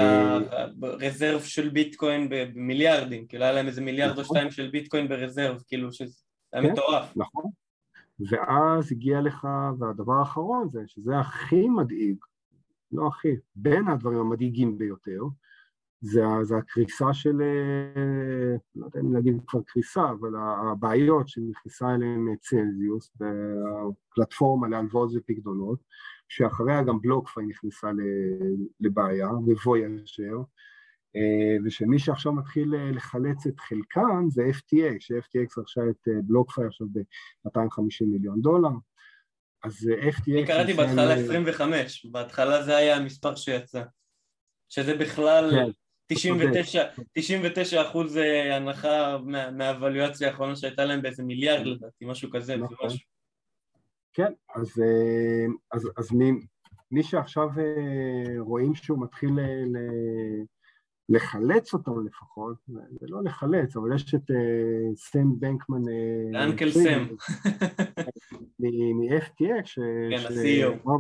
ה 0.83 0.90
reserve 0.90 1.41
של 1.41 1.69
ביטקוין 1.69 2.29
במיליארדים, 2.31 3.27
כאילו 3.27 3.45
היה 3.45 3.53
להם 3.53 3.67
איזה 3.67 3.81
מיליארד 3.81 4.17
או 4.17 4.23
נכון. 4.23 4.37
שתיים 4.37 4.51
של 4.51 4.71
ביטקוין 4.71 5.09
ב 5.09 5.15
reserve, 5.15 5.63
כאילו 5.67 5.93
שזה 5.93 6.15
היה 6.53 6.63
כן, 6.63 6.73
מטורף. 6.73 7.17
נכון. 7.17 7.51
ואז 8.31 8.93
הגיע 8.93 9.21
לך, 9.21 9.47
והדבר 9.79 10.13
האחרון 10.13 10.69
זה, 10.69 10.81
שזה 10.87 11.19
הכי 11.19 11.69
מדאיג, 11.69 12.17
לא 12.95 13.07
הכי, 13.07 13.37
בין 13.57 13.89
הדברים 13.89 14.19
המדאיגים 14.19 14.79
ביותר, 14.79 15.21
זה, 16.01 16.23
זה 16.43 16.57
הקריסה 16.57 17.15
של, 17.15 17.43
אה, 17.43 18.57
לא 18.77 18.87
יודע 18.87 19.01
אם 19.01 19.13
להגיד 19.15 19.37
כבר 19.47 19.61
קריסה, 19.67 20.11
אבל 20.11 20.33
הבעיות 20.73 21.29
שנכנסה 21.29 21.95
אליהן 21.95 22.37
צלזיוס, 22.41 23.11
בפלטפורמה 23.17 24.69
להלוואות 24.69 25.11
ופקדונות, 25.15 25.79
שאחריה 26.29 26.83
גם 26.83 27.01
בלוקפיי 27.01 27.47
נכנסה 27.47 27.91
לבעיה, 28.81 29.29
וויאז'ר, 29.67 30.43
אה, 31.17 31.57
ושמי 31.65 31.99
שעכשיו 31.99 32.33
מתחיל 32.33 32.75
אה, 32.75 32.91
לחלץ 32.91 33.47
את 33.47 33.61
חלקם 33.61 34.27
זה 34.29 34.43
FTX, 34.43 34.97
ש-FTX 34.99 35.61
רכשה 35.61 35.83
את 35.91 36.09
בלוקפיי 36.25 36.67
עכשיו 36.67 36.87
ב-250 36.93 38.07
מיליון 38.07 38.41
דולר, 38.41 38.71
אז 39.65 39.89
FTX... 40.11 40.33
אני 40.33 40.47
קראתי 40.47 40.73
בהתחלה 40.73 41.15
25, 41.15 42.07
בהתחלה 42.07 42.63
זה 42.63 42.77
היה 42.77 42.97
המספר 42.97 43.35
שיצא. 43.35 43.83
שזה 44.69 44.97
בכלל 44.97 45.51
כן, 45.51 45.71
99, 46.07 46.83
99 47.13 47.83
אחוז 47.83 48.17
אה, 48.17 48.57
הנחה 48.57 49.19
מה, 49.53 49.73
האחרונה 50.27 50.57
שהייתה 50.57 50.85
להם 50.85 51.03
באיזה 51.03 51.23
מיליארד 51.23 51.65
כן. 51.65 51.69
לדעתי, 51.71 52.05
משהו 52.05 52.31
כזה, 52.31 52.57
נכון. 52.57 52.87
משהו. 52.87 52.99
כן, 54.13 54.33
אז, 54.55 54.83
אה, 54.83 55.47
אז, 55.73 55.91
אז 55.97 56.13
מי, 56.13 56.31
מי 56.91 57.03
שעכשיו 57.03 57.49
אה, 57.59 58.39
רואים 58.39 58.75
שהוא 58.75 59.03
מתחיל 59.03 59.31
ל, 59.67 59.77
לחלץ 61.09 61.75
אותם 61.75 62.07
לפחות, 62.07 62.57
זה 62.67 63.07
לא 63.09 63.25
לחלץ, 63.25 63.77
אבל 63.77 63.95
יש 63.95 64.15
את 64.15 64.31
סם 64.97 65.41
בנקמן... 65.41 65.83
אנקל 66.35 66.71
סם. 66.71 67.07
מ-FTX, 68.61 69.75
כן, 70.11 70.27
ה-CEO. 70.27 70.91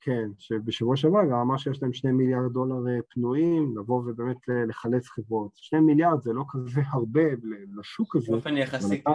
כן, 0.00 0.28
שבשבוע 0.38 0.96
שעבר 0.96 1.24
גם 1.30 1.38
אמר 1.38 1.56
שיש 1.56 1.82
להם 1.82 1.92
שני 1.92 2.12
מיליארד 2.12 2.52
דולר 2.52 3.00
פנויים, 3.08 3.78
לבוא 3.78 4.02
ובאמת 4.06 4.36
לחלץ 4.68 5.08
חברות. 5.08 5.50
שני 5.54 5.80
מיליארד 5.80 6.22
זה 6.22 6.32
לא 6.32 6.44
כזה 6.48 6.80
הרבה 6.92 7.22
לשוק 7.78 8.16
הזה. 8.16 8.32
באופן 8.32 8.56
יחסי, 8.56 9.02
כן. 9.02 9.12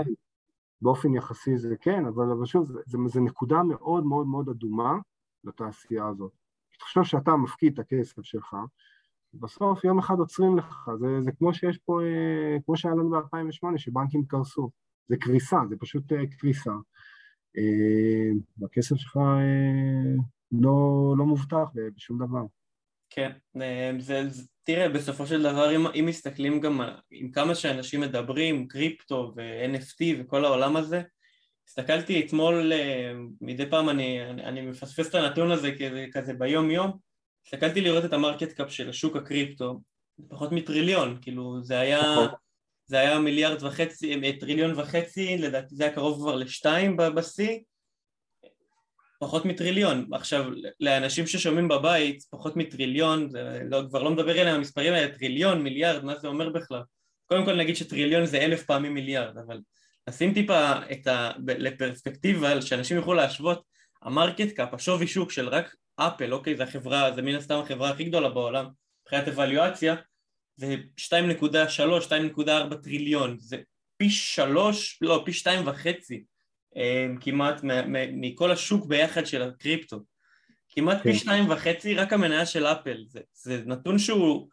באופן 0.82 1.16
יחסי 1.16 1.58
זה 1.58 1.76
כן, 1.82 2.06
אבל, 2.06 2.32
אבל 2.32 2.46
שוב, 2.46 2.66
זה, 2.66 2.80
זה, 2.86 2.98
זה 3.06 3.22
נקודה 3.22 3.64
מאוד 3.64 4.06
מאוד 4.06 4.28
מאוד 4.28 4.50
אדומה 4.50 4.98
לתעשייה 5.44 6.08
הזאת. 6.08 6.32
תחשוב 6.80 7.04
שאתה 7.04 7.36
מפקיד 7.36 7.74
את 7.74 7.80
הכסף 7.80 8.22
שלך, 8.22 8.56
בסוף 9.34 9.84
יום 9.84 10.00
אחד 10.00 10.16
עוצרים 10.20 10.58
לך, 10.58 10.90
זה, 11.00 11.22
זה 11.22 11.32
כמו 11.32 11.54
שיש 11.54 11.78
פה, 11.78 12.02
אה, 12.02 12.58
כמו 12.66 12.78
שהיה 12.78 12.96
לנו 12.96 13.10
ב-2008, 13.10 13.78
שבנקים 13.78 14.26
קרסו, 14.26 14.70
זה 15.08 15.18
קריסה, 15.18 15.60
זה 15.70 15.76
פשוט 15.80 16.12
אה, 16.12 16.18
קריסה. 16.40 16.72
אה, 17.58 18.32
והכסף 18.58 18.96
שלך 18.96 19.18
לא, 20.52 21.14
לא 21.18 21.26
מובטח 21.26 21.68
בשום 21.96 22.18
דבר. 22.28 22.42
כן, 23.10 23.32
זה, 24.00 24.24
זה, 24.30 24.44
תראה, 24.64 24.90
בסופו 24.90 25.28
של 25.28 25.44
דבר, 25.44 25.76
אם, 25.76 25.88
אם 25.88 26.06
מסתכלים 26.06 26.60
גם 26.60 26.82
עם 27.12 27.32
כמה 27.32 27.56
שאנשים 27.56 28.02
מדברים, 28.02 28.68
קריפטו 28.68 29.34
ו-NFT 29.36 30.04
וכל 30.20 30.46
העולם 30.46 30.76
הזה, 30.76 31.02
הסתכלתי 31.68 32.26
אתמול, 32.26 32.72
מדי 33.42 33.70
פעם 33.70 33.90
אני, 33.90 34.30
אני, 34.30 34.44
אני 34.44 34.62
מפספס 34.62 35.10
את 35.10 35.16
הנתון 35.16 35.52
הזה 35.52 35.72
כזה, 35.72 36.06
כזה 36.14 36.34
ביום 36.34 36.72
יום, 36.72 36.92
הסתכלתי 37.46 37.82
לראות 37.82 38.06
את 38.06 38.14
ה 38.14 38.19
market 38.19 38.52
cap 38.52 38.72
של 38.72 38.90
השוק 38.90 39.16
הקריפטו, 39.16 39.82
פחות 40.30 40.52
מטריליון, 40.52 41.18
כאילו 41.22 41.64
זה 41.64 41.80
היה, 41.80 42.02
נכון. 42.02 42.28
זה 42.92 43.00
היה 43.00 43.20
מיליארד 43.20 43.64
וחצי, 43.64 44.22
אה, 44.24 44.32
טריליון 44.40 44.80
וחצי, 44.80 45.38
לדעתי 45.38 45.76
זה 45.76 45.84
היה 45.84 45.94
קרוב 45.94 46.22
כבר 46.22 46.36
לשתיים 46.36 46.98
בשיא, 46.98 47.60
פחות 49.20 49.46
מטריליון. 49.46 50.08
עכשיו, 50.12 50.46
לאנשים 50.80 51.28
ששומעים 51.28 51.68
בבית, 51.68 52.24
פחות 52.30 52.58
מטריליון, 52.58 53.30
זה 53.30 53.60
לא, 53.70 53.82
כבר 53.90 54.04
לא 54.04 54.12
מדבר 54.12 54.42
אליהם 54.42 54.56
המספרים 54.56 54.94
האלה, 54.94 55.18
טריליון, 55.18 55.62
מיליארד, 55.64 56.04
מה 56.04 56.20
זה 56.20 56.28
אומר 56.28 56.50
בכלל? 56.50 56.82
קודם 57.26 57.46
כל 57.46 57.56
נגיד 57.56 57.76
שטריליון 57.76 58.26
זה 58.26 58.38
אלף 58.38 58.64
פעמים 58.64 58.94
מיליארד, 58.94 59.38
אבל 59.38 59.60
נשים 60.10 60.34
טיפה 60.34 60.72
את 60.92 61.08
ה... 61.08 61.32
לפרספקטיבה, 61.48 62.62
שאנשים 62.62 62.98
יוכלו 62.98 63.14
להשוות, 63.14 63.64
ה 64.02 64.09
market 64.09 64.52
cap, 64.52 64.74
השווי 64.74 65.08
שוק 65.08 65.32
של 65.32 65.50
רק 65.50 65.76
אפל, 65.96 66.34
אוקיי, 66.34 66.56
זה 66.56 66.64
החברה, 66.64 67.12
זה 67.12 67.22
מן 67.22 67.36
הסתם 67.36 67.56
החברה 67.56 67.90
הכי 67.90 68.04
גדולה 68.04 68.30
בעולם 68.30 68.68
מבחינת 69.02 69.28
אבליואציה, 69.28 69.96
זה 70.56 70.76
2.3, 71.00 71.44
2.4 72.40 72.76
טריליון, 72.84 73.38
זה 73.40 73.58
פי 73.98 74.10
שלוש, 74.10 74.98
לא, 75.02 75.22
פי 75.26 75.34
שתיים 75.34 75.68
וחצי 75.68 76.24
אה, 76.78 77.08
כמעט 77.22 77.62
מכל 78.14 78.52
השוק 78.52 78.86
ביחד 78.86 79.26
של 79.26 79.42
הקריפטו. 79.42 80.00
כמעט 80.70 80.98
כן. 80.98 81.04
פי 81.04 81.18
שתיים 81.18 81.50
וחצי 81.50 81.96
רק 81.96 82.14
המניה 82.14 82.46
של 82.46 82.66
אפל, 82.66 83.04
זה, 83.08 83.20
זה 83.34 83.64
נתון 83.66 84.00
שהוא 84.00 84.50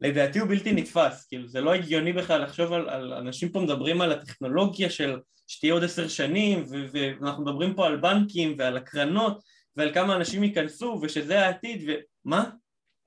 לדעתי 0.00 0.38
הוא 0.38 0.48
בלתי 0.48 0.72
נתפס, 0.72 1.26
כאילו 1.26 1.48
זה 1.48 1.60
לא 1.60 1.74
הגיוני 1.74 2.12
בכלל 2.12 2.42
לחשוב 2.42 2.72
על, 2.72 2.88
על 2.88 3.12
אנשים 3.12 3.48
פה 3.48 3.60
מדברים 3.60 4.00
על 4.00 4.12
הטכנולוגיה 4.12 4.90
של 4.90 5.20
שתהיה 5.46 5.72
עוד 5.72 5.84
עשר 5.84 6.08
שנים 6.08 6.64
ו, 6.70 6.74
ואנחנו 6.92 7.42
מדברים 7.42 7.74
פה 7.74 7.86
על 7.86 7.96
בנקים 7.96 8.54
ועל 8.58 8.76
הקרנות 8.76 9.42
ועל 9.76 9.94
כמה 9.94 10.16
אנשים 10.16 10.44
ייכנסו 10.44 10.98
ושזה 11.02 11.40
העתיד 11.40 11.90
ומה? 12.26 12.50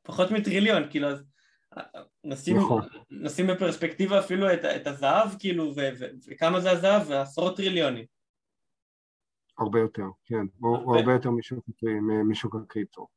פחות 0.04 0.32
מטריליון, 0.32 0.84
כאילו 0.90 1.08
אז 1.08 1.24
נשים, 2.28 2.58
נכון. 2.58 2.82
נשים 3.12 3.48
בפרספקטיבה 3.48 4.20
אפילו 4.20 4.54
את, 4.54 4.66
את 4.66 4.88
הזהב 4.88 5.30
כאילו 5.40 5.74
ו, 5.76 5.90
ו, 6.00 6.06
וכמה 6.28 6.60
זה 6.60 6.72
הזהב? 6.72 7.02
ועשרות 7.10 7.58
טריליונים. 7.58 8.06
הרבה 9.60 9.80
יותר, 9.80 10.06
כן, 10.26 10.46
הרבה, 10.64 11.00
הרבה 11.00 11.14
יותר 11.14 11.30
משוק 12.26 12.56
הקריפטו. 12.56 13.08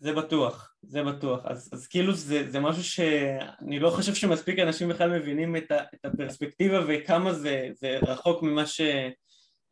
זה 0.00 0.12
בטוח, 0.12 0.74
זה 0.82 1.02
בטוח. 1.02 1.40
אז, 1.44 1.70
אז 1.72 1.86
כאילו 1.86 2.12
זה, 2.12 2.50
זה 2.50 2.60
משהו 2.60 2.84
שאני 2.84 3.78
לא 3.78 3.90
חושב 3.90 4.14
שמספיק 4.14 4.58
אנשים 4.58 4.88
בכלל 4.88 5.18
מבינים 5.18 5.56
את, 5.56 5.70
ה, 5.70 5.82
את 5.94 6.04
הפרספקטיבה 6.04 6.80
וכמה 6.88 7.32
זה, 7.32 7.68
זה 7.72 7.98
רחוק 8.02 8.42
ממה 8.42 8.66
ש... 8.66 8.80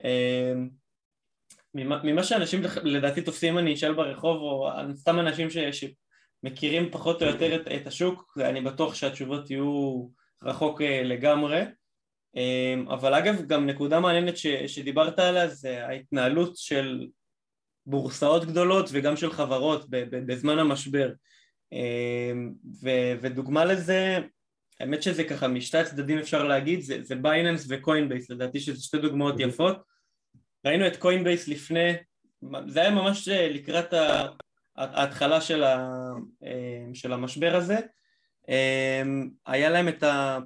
אה, 0.05 0.53
ממה, 1.75 2.01
ממה 2.05 2.25
שאנשים 2.25 2.61
לדעתי 2.83 3.23
תופסים 3.23 3.59
אני 3.59 3.75
אשאל 3.75 3.95
ברחוב 3.95 4.37
או 4.41 4.69
סתם 4.95 5.19
אנשים 5.19 5.51
ש, 5.51 5.85
שמכירים 6.43 6.91
פחות 6.91 7.23
או 7.23 7.27
יותר 7.27 7.55
את, 7.57 7.69
את 7.69 7.87
השוק, 7.87 8.39
אני 8.41 8.61
בטוח 8.61 8.95
שהתשובות 8.95 9.51
יהיו 9.51 10.07
רחוק 10.43 10.83
אה, 10.83 11.03
לגמרי. 11.03 11.63
אה, 12.37 12.75
אבל 12.89 13.15
אגב 13.15 13.47
גם 13.47 13.67
נקודה 13.67 14.01
מעניינת 14.01 14.37
ש, 14.37 14.47
שדיברת 14.47 15.19
עליה 15.19 15.49
זה 15.49 15.87
ההתנהלות 15.87 16.57
של 16.57 17.07
בורסאות 17.87 18.45
גדולות 18.45 18.89
וגם 18.93 19.17
של 19.17 19.33
חברות 19.33 19.87
בזמן 20.11 20.59
המשבר. 20.59 21.13
אמ, 21.73 22.53
ודוגמה 23.23 23.65
לזה, 23.65 24.19
האמת 24.81 25.03
שזה 25.03 25.25
ככה 25.25 25.49
משתי 25.49 25.79
הצדדים 25.79 26.19
אפשר 26.19 26.45
להגיד, 26.45 26.81
זה, 26.81 27.03
זה 27.03 27.15
בייננס 27.15 27.67
וקוינבייס, 27.69 28.31
לדעתי 28.31 28.61
שזה 28.61 28.83
שתי 28.83 28.99
דוגמאות 28.99 29.35
יפות. 29.39 29.77
ראינו 30.67 30.87
את 30.87 30.97
קוינבייס 30.97 31.49
לפני, 31.49 31.93
זה 32.69 32.81
היה 32.81 32.91
ממש 32.91 33.29
לקראת 33.29 33.95
ההתחלה 34.77 35.41
של, 35.41 35.65
ה, 35.65 35.89
אמ, 36.43 36.95
של 36.95 37.13
המשבר 37.13 37.57
הזה 37.57 37.77
אמ, 38.49 39.31
היה 39.47 39.71
להם 39.71 39.89
את 39.89 40.03
ה... 40.03 40.39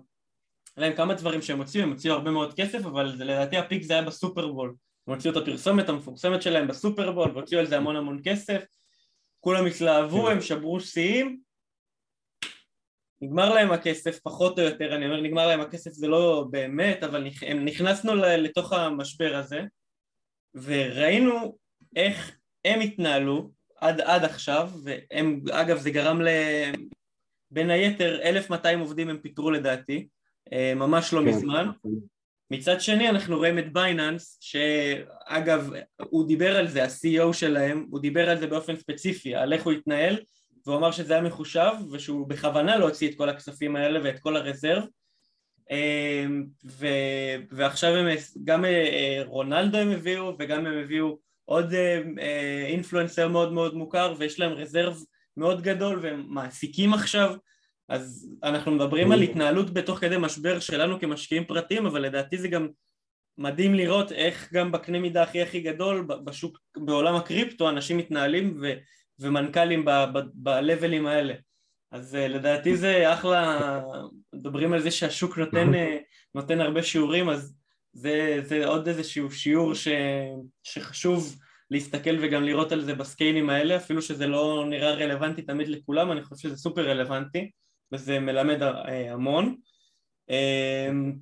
היה 0.77 0.87
להם 0.89 0.97
כמה 0.97 1.15
דברים 1.15 1.43
שהם 1.43 1.59
הוציאו, 1.59 1.83
הם 1.83 1.91
הוציאו 1.91 2.15
הרבה 2.15 2.31
מאוד 2.31 2.55
כסף 2.55 2.87
אבל 2.87 3.07
לדעתי 3.19 3.57
הפיק 3.57 3.83
זה 3.83 3.93
היה 3.93 4.03
בסופרבול 4.03 4.75
הם 5.07 5.15
הוציאו 5.15 5.33
את 5.33 5.37
הפרסומת 5.43 5.89
המפורסמת 5.89 6.43
שלהם 6.43 6.69
בסופרבול 6.69 7.31
והוציאו 7.31 7.61
על 7.61 7.67
זה 7.67 7.77
המון 7.77 7.97
המון 7.97 8.21
כסף. 8.25 8.65
כולם 9.41 9.67
התלהבו, 9.67 10.27
כן. 10.27 10.33
הם 10.33 10.41
שברו 10.41 10.81
שיאים. 10.81 11.41
נגמר 13.21 13.55
להם 13.55 13.73
הכסף 13.73 14.19
פחות 14.21 14.59
או 14.59 14.65
יותר, 14.65 14.97
אני 14.97 15.07
אומר 15.07 15.21
נגמר 15.21 15.47
להם 15.47 15.61
הכסף 15.61 15.91
זה 15.91 16.09
לא 16.09 16.47
באמת, 16.51 17.03
אבל 17.03 17.27
הם 17.47 17.65
נכנסנו 17.65 18.15
לתוך 18.15 18.73
המשבר 18.73 19.37
הזה 19.37 19.61
וראינו 20.55 21.59
איך 21.97 22.37
הם 22.65 22.81
התנהלו 22.81 23.51
עד, 23.81 24.01
עד 24.01 24.25
עכשיו, 24.25 24.71
והם, 24.85 25.41
אגב 25.53 25.79
זה 25.79 25.91
גרם 25.91 26.23
ל... 26.23 26.29
בין 27.51 27.71
היתר 27.71 28.23
1200 28.23 28.81
עובדים 28.81 29.09
הם 29.09 29.19
פיטרו 29.19 29.51
לדעתי, 29.51 30.09
אה, 30.53 30.73
ממש 30.75 31.13
לא 31.13 31.21
כן. 31.21 31.27
מזמן, 31.27 31.71
מצד 32.51 32.81
שני 32.81 33.09
אנחנו 33.09 33.37
רואים 33.37 33.59
את 33.59 33.73
בייננס 33.73 34.39
שאגב 34.41 35.71
הוא 35.99 36.29
דיבר 36.29 36.57
על 36.57 36.69
זה, 36.69 36.85
ה-CEO 36.85 37.33
שלהם, 37.33 37.87
הוא 37.91 38.01
דיבר 38.01 38.31
על 38.31 38.39
זה 38.39 38.47
באופן 38.47 38.77
ספציפי, 38.77 39.35
על 39.35 39.53
איך 39.53 39.65
הוא 39.65 39.73
התנהל 39.73 40.19
והוא 40.67 40.79
אמר 40.79 40.91
שזה 40.91 41.15
היה 41.15 41.23
מחושב 41.23 41.73
ושהוא 41.93 42.29
בכוונה 42.29 42.79
לא 42.79 42.85
הוציא 42.85 43.11
את 43.11 43.15
כל 43.15 43.29
הכספים 43.29 43.77
האלה 43.77 44.01
ואת 44.05 44.19
כל 44.19 44.37
הרזרב 44.37 44.85
אמ, 45.71 46.47
ו... 46.65 46.87
ועכשיו 47.51 47.97
הם, 47.97 48.07
גם 48.45 48.65
אה, 48.65 49.23
רונלדו 49.25 49.79
הם 49.79 49.91
הביאו 49.91 50.37
וגם 50.39 50.67
הם 50.67 50.79
הביאו 50.79 51.19
עוד 51.49 51.75
אינפלואנסר 52.69 53.23
אה, 53.23 53.29
מאוד 53.29 53.53
מאוד 53.53 53.75
מוכר 53.75 54.15
ויש 54.19 54.41
להם 54.41 54.53
רזרב 54.53 55.03
מאוד 55.37 55.63
גדול 55.63 55.99
והם 56.03 56.25
מעסיקים 56.29 56.95
עכשיו 56.95 57.35
אז 57.89 58.31
אנחנו 58.43 58.73
מדברים 58.73 59.13
על 59.13 59.23
התנהלות 59.23 59.73
בתוך 59.75 59.99
כדי 59.99 60.17
משבר 60.19 60.61
שלנו 60.61 61.01
כמשקיעים 61.01 61.45
פרטיים, 61.45 61.87
אבל 61.87 62.03
לדעתי 62.03 62.39
זה 62.39 62.49
גם 62.49 62.69
מדהים 63.39 63.75
לראות 63.75 64.13
איך 64.13 64.53
גם 64.53 64.73
בקנה 64.73 64.99
מידה 64.99 65.23
הכי 65.23 65.43
הכי 65.43 65.61
גדול 65.61 66.07
בשוק, 66.25 66.59
בעולם 66.77 67.15
הקריפטו 67.15 67.69
אנשים 67.69 67.99
מתנהלים 67.99 68.59
ו, 68.63 68.73
ומנכ"לים 69.19 69.85
ב-levels 69.85 71.09
האלה. 71.09 71.35
אז 71.91 72.15
uh, 72.15 72.19
לדעתי 72.29 72.77
זה 72.77 73.13
אחלה, 73.13 73.81
מדברים 74.33 74.73
על 74.73 74.81
זה 74.81 74.91
שהשוק 74.91 75.39
נותן, 75.39 75.73
נותן 76.35 76.61
הרבה 76.61 76.83
שיעורים, 76.83 77.29
אז 77.29 77.57
זה, 77.97 78.41
זה 78.45 78.67
עוד 78.67 78.89
איזשהו 78.89 79.31
שיעור 79.31 79.75
ש, 79.75 79.89
שחשוב 80.63 81.37
להסתכל 81.71 82.17
וגם 82.21 82.43
לראות 82.43 82.73
על 82.73 82.85
זה 82.85 82.95
בסקיילים 82.95 83.51
האלה, 83.51 83.77
אפילו 83.77 84.03
שזה 84.03 84.27
לא 84.27 84.65
נראה 84.71 84.91
רלוונטי 84.91 85.43
תמיד 85.43 85.69
לכולם, 85.69 86.13
אני 86.13 86.23
חושב 86.23 86.49
שזה 86.49 86.57
סופר 86.57 86.91
רלוונטי. 86.91 87.51
וזה 87.93 88.21
מלמד 88.21 88.63
אה, 88.63 89.13
המון. 89.13 89.57
אמ, 90.31 91.13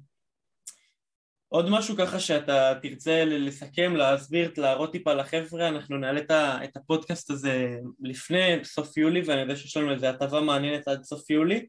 עוד 1.49 1.71
משהו 1.71 1.97
ככה 1.97 2.21
שאתה 2.21 2.75
תרצה 2.83 3.25
לסכם, 3.25 3.97
להסביר, 3.97 4.53
להראות 4.57 4.93
טיפה 4.93 5.15
לחבר'ה, 5.15 5.69
אנחנו 5.69 5.97
נעלה 5.97 6.21
את 6.65 6.77
הפודקאסט 6.77 7.31
הזה 7.31 7.77
לפני 8.01 8.65
סוף 8.65 8.97
יולי 8.97 9.23
ואני 9.27 9.41
יודע 9.41 9.57
שיש 9.57 9.77
לנו 9.77 9.93
איזו 9.93 10.07
הטבה 10.07 10.41
מעניינת 10.41 10.89
עד 10.89 11.03
סוף 11.03 11.31
יולי 11.31 11.67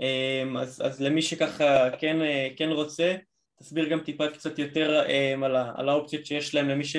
אמ, 0.00 0.56
אז, 0.56 0.82
אז 0.84 1.02
למי 1.02 1.22
שככה 1.22 1.90
כן, 1.98 2.22
אה, 2.22 2.48
כן 2.56 2.68
רוצה, 2.68 3.14
תסביר 3.62 3.88
גם 3.88 4.00
טיפה 4.00 4.28
קצת 4.28 4.58
יותר 4.58 5.02
אמ, 5.06 5.42
על, 5.42 5.56
על 5.56 5.88
האופציות 5.88 6.26
שיש 6.26 6.54
להם 6.54 6.68
למי 6.68 6.84
ש... 6.84 6.96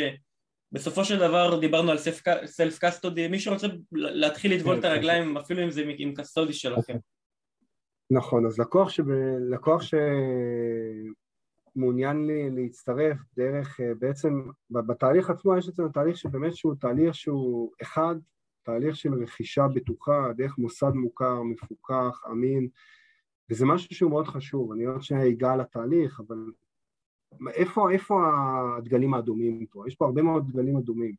בסופו 0.71 1.06
של 1.06 1.19
דבר 1.19 1.60
דיברנו 1.60 1.91
על 1.91 1.97
סלף 2.45 2.80
קסטודי, 2.80 3.28
מי 3.28 3.39
שרוצה 3.39 3.67
להתחיל 3.91 4.54
לטבול 4.54 4.78
את 4.78 4.82
כן, 4.82 4.88
הרגליים 4.88 5.38
אפילו 5.38 5.63
אם 5.63 5.71
זה 5.71 5.84
עם 5.97 6.13
קסטודי 6.13 6.54
שלכם. 6.54 6.97
נכון, 8.12 8.45
אז 8.45 8.60
לקוח, 8.60 8.89
שב... 8.89 9.04
לקוח 9.52 9.82
שמעוניין 11.76 12.28
לי 12.28 12.49
להצטרף 12.49 13.17
דרך, 13.38 13.80
אה, 13.80 13.93
בעצם 13.99 14.41
בתהליך 14.69 15.30
עצמו 15.30 15.58
יש 15.58 15.69
אצלנו 15.69 15.89
תהליך 15.89 16.17
שבאמת 16.17 16.56
שהוא 16.56 16.76
תהליך 16.80 17.15
שהוא 17.15 17.71
אחד, 17.82 18.15
תהליך 18.63 18.95
של 18.95 19.13
רכישה 19.13 19.67
בטוחה 19.73 20.28
דרך 20.38 20.58
מוסד 20.58 20.91
מוכר, 20.93 21.41
מפוקח, 21.43 22.21
אמין, 22.32 22.67
וזה 23.49 23.65
משהו 23.65 23.95
שהוא 23.95 24.12
מאוד 24.12 24.27
חשוב, 24.27 24.71
אני 24.71 24.86
עוד 24.86 25.01
שניה 25.01 25.29
אגע 25.29 25.56
לתהליך, 25.56 26.19
אבל 26.19 26.51
איפה, 27.53 27.91
איפה 27.91 28.15
הדגלים 28.77 29.13
האדומים 29.13 29.65
פה? 29.65 29.84
יש 29.88 29.95
פה 29.95 30.06
הרבה 30.06 30.21
מאוד 30.21 30.47
דגלים 30.51 30.77
אדומים. 30.77 31.15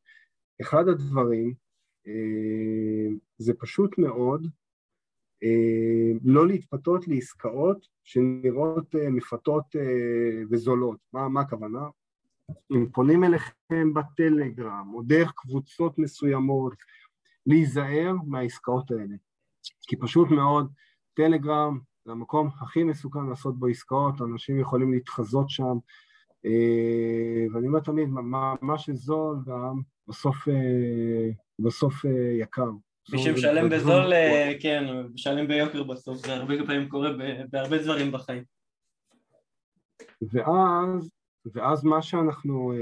אחד 0.60 0.88
הדברים 0.88 1.54
אה, 2.06 3.14
זה 3.38 3.54
פשוט 3.54 3.98
מאוד 3.98 4.46
אה, 5.42 6.18
לא 6.24 6.46
להתפתות 6.46 7.08
לעסקאות 7.08 7.86
שנראות 8.04 8.94
אה, 8.94 9.10
מפתות 9.10 9.64
וזולות. 10.50 10.98
מה, 11.12 11.28
מה 11.28 11.40
הכוונה? 11.40 11.88
אם 12.72 12.86
פונים 12.92 13.24
אליכם 13.24 13.94
בטלגרם 13.94 14.94
או 14.94 15.02
דרך 15.02 15.32
קבוצות 15.36 15.98
מסוימות, 15.98 16.74
להיזהר 17.46 18.14
מהעסקאות 18.26 18.90
האלה. 18.90 19.16
כי 19.82 19.96
פשוט 19.96 20.28
מאוד, 20.30 20.72
טלגרם 21.14 21.78
זה 22.04 22.12
המקום 22.12 22.48
הכי 22.60 22.84
מסוכן 22.84 23.26
לעשות 23.30 23.58
בו 23.58 23.66
עסקאות, 23.66 24.20
אנשים 24.20 24.60
יכולים 24.60 24.92
להתחזות 24.92 25.50
שם, 25.50 25.78
ואני 27.52 27.66
אומר 27.66 27.80
תמיד, 27.80 28.08
מה, 28.08 28.54
מה 28.62 28.78
שזול 28.78 29.36
גם 29.46 29.80
בסוף, 30.08 30.48
אה, 30.48 31.30
בסוף 31.58 32.06
אה, 32.06 32.10
יקר. 32.40 32.70
מי 33.12 33.18
שמשלם 33.18 33.68
בזול, 33.68 34.12
אה, 34.12 34.52
כן, 34.60 34.84
משלם 35.14 35.48
ביוקר 35.48 35.82
בסוף, 35.82 36.26
זה 36.26 36.34
הרבה 36.34 36.54
פעמים 36.66 36.88
קורה 36.88 37.10
בהרבה 37.50 37.82
דברים 37.82 38.12
בחיים. 38.12 38.44
ואז, 40.32 41.10
ואז 41.54 41.84
מה 41.84 42.02
שאנחנו 42.02 42.72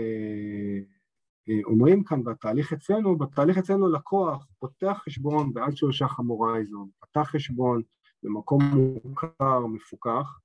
אומרים 1.65 2.05
כאן 2.05 2.25
בתהליך 2.25 2.73
אצלנו, 2.73 3.19
בתהליך 3.19 3.59
אצלנו 3.59 3.93
לקוח 3.93 4.47
פותח 4.59 5.03
חשבון 5.05 5.53
בעד 5.53 5.77
שלושה 5.77 6.09
חמורייזון, 6.09 6.89
פתח 7.01 7.31
חשבון 7.31 7.83
במקום 8.23 8.63
מוכר, 9.05 9.67
מפוקח, 9.67 10.39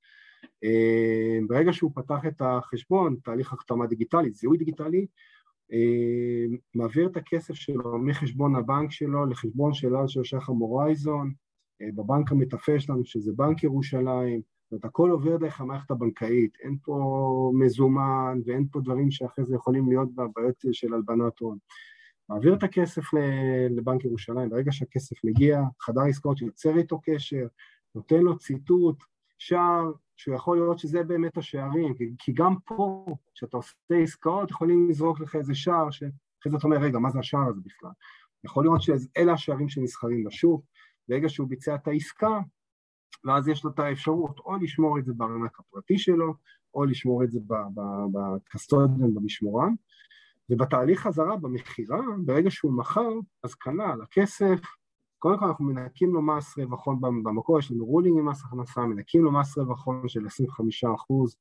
ברגע 1.48 1.74
שהוא 1.74 1.92
פתח 1.96 2.26
את 2.28 2.42
החשבון, 2.42 3.16
תהליך 3.24 3.54
החתמה 3.54 3.88
דיגיטלית, 3.88 4.36
זיהוי 4.36 4.58
דיגיטלי, 4.58 5.06
אה, 5.74 6.58
מעביר 6.76 7.08
את 7.08 7.18
הכסף 7.18 7.54
שלו 7.54 7.98
מחשבון 7.98 8.56
הבנק 8.56 8.92
שלו 8.92 9.26
לחשבון 9.26 9.74
שלנו 9.74 10.10
של 10.10 10.24
שחר 10.24 10.54
מורייזון, 10.54 11.34
אה, 11.82 11.88
בבנק 11.96 12.32
המתפעל 12.32 12.80
שלנו 12.80 13.06
שזה 13.06 13.32
בנק 13.36 13.64
ירושלים, 13.64 14.42
זאת 14.64 14.72
אומרת 14.72 14.86
הכל 14.86 15.10
עובר 15.10 15.38
דרך 15.38 15.62
המערכת 15.62 15.92
הבנקאית, 15.92 16.58
אין 16.64 16.78
פה 16.84 17.52
מזומן 17.54 18.40
ואין 18.46 18.68
פה 18.72 18.80
דברים 18.80 19.12
שאחרי 19.12 19.46
זה 19.46 19.56
יכולים 19.56 19.90
להיות 19.90 20.16
בבעיות 20.16 20.56
של 20.72 20.94
הלבנת 20.94 21.40
הון. 21.40 21.58
מעביר 22.30 22.54
את 22.54 22.64
הכסף 22.64 23.04
לבנק 23.70 24.06
ירושלים, 24.06 24.50
ברגע 24.50 24.72
שהכסף 24.72 25.24
מגיע, 25.24 25.62
חדר 25.82 26.02
עסקאות 26.02 26.42
יוצר 26.42 26.78
איתו 26.78 27.02
קשר, 27.04 27.48
נותן 27.96 28.20
לו 28.20 28.38
ציטוט, 28.38 29.04
שער 29.38 29.92
שהוא 30.16 30.36
יכול 30.36 30.58
לראות 30.58 30.80
שזה 30.80 31.04
באמת 31.04 31.38
השערים, 31.38 31.94
כי, 31.94 32.04
כי 32.20 32.32
גם 32.34 32.56
פה, 32.66 33.06
כשאתה 33.36 33.58
עושה 33.58 33.96
עסקאות, 34.04 34.52
יכולים 34.52 34.90
לזרוק 34.90 35.20
לך 35.20 35.36
איזה 35.36 35.56
שער, 35.56 35.92
שאחרי 35.92 36.52
זה 36.52 36.58
אתה 36.58 36.68
אומר, 36.68 36.78
רגע, 36.78 37.00
מה 37.00 37.10
זה 37.10 37.20
השער 37.20 37.48
הזה 37.50 37.62
בכלל? 37.66 37.92
יכול 38.44 38.66
לראות 38.66 38.82
שאלה 38.82 39.34
השערים 39.34 39.70
שנסחרים 39.70 40.24
בשוק, 40.24 40.66
ברגע 41.10 41.30
שהוא 41.30 41.48
ביצע 41.48 41.76
את 41.76 41.88
העסקה, 41.88 42.40
ואז 43.26 43.48
יש 43.48 43.64
לו 43.64 43.72
את 43.72 43.80
האפשרות 43.80 44.40
או 44.40 44.56
לשמור 44.56 45.00
את 45.00 45.06
זה 45.06 45.14
בארנק 45.14 45.60
הפרטי 45.60 45.98
שלו, 45.98 46.34
או 46.74 46.86
לשמור 46.86 47.24
את 47.24 47.32
זה 47.32 47.40
ב 48.12 48.21
custodian, 48.21 49.14
במשמורן, 49.14 49.74
ובתהליך 50.50 51.02
חזרה, 51.02 51.38
במכירה, 51.38 52.02
ברגע 52.26 52.52
שהוא 52.52 52.74
מכר, 52.74 53.10
אז 53.44 53.54
כנ"ל, 53.54 54.02
הכסף. 54.04 54.60
קודם 55.20 55.40
כל 55.40 55.46
אנחנו 55.46 55.66
מנקים 55.66 56.14
לו 56.14 56.22
מס 56.22 56.58
רווח 56.58 56.86
הון 56.86 57.02
במקור, 57.02 57.60
יש 57.60 57.72
לנו 57.72 57.86
ruling 57.86 58.20
עם 58.20 58.30
מס 58.30 58.44
הכנסה, 58.46 58.82
מנקים 58.82 59.24
לו 59.24 59.32
מס 59.32 59.58
רווח 59.58 59.86
הון 59.86 60.08
של 60.08 60.26
25 60.26 60.84
אחוז, 60.84 61.36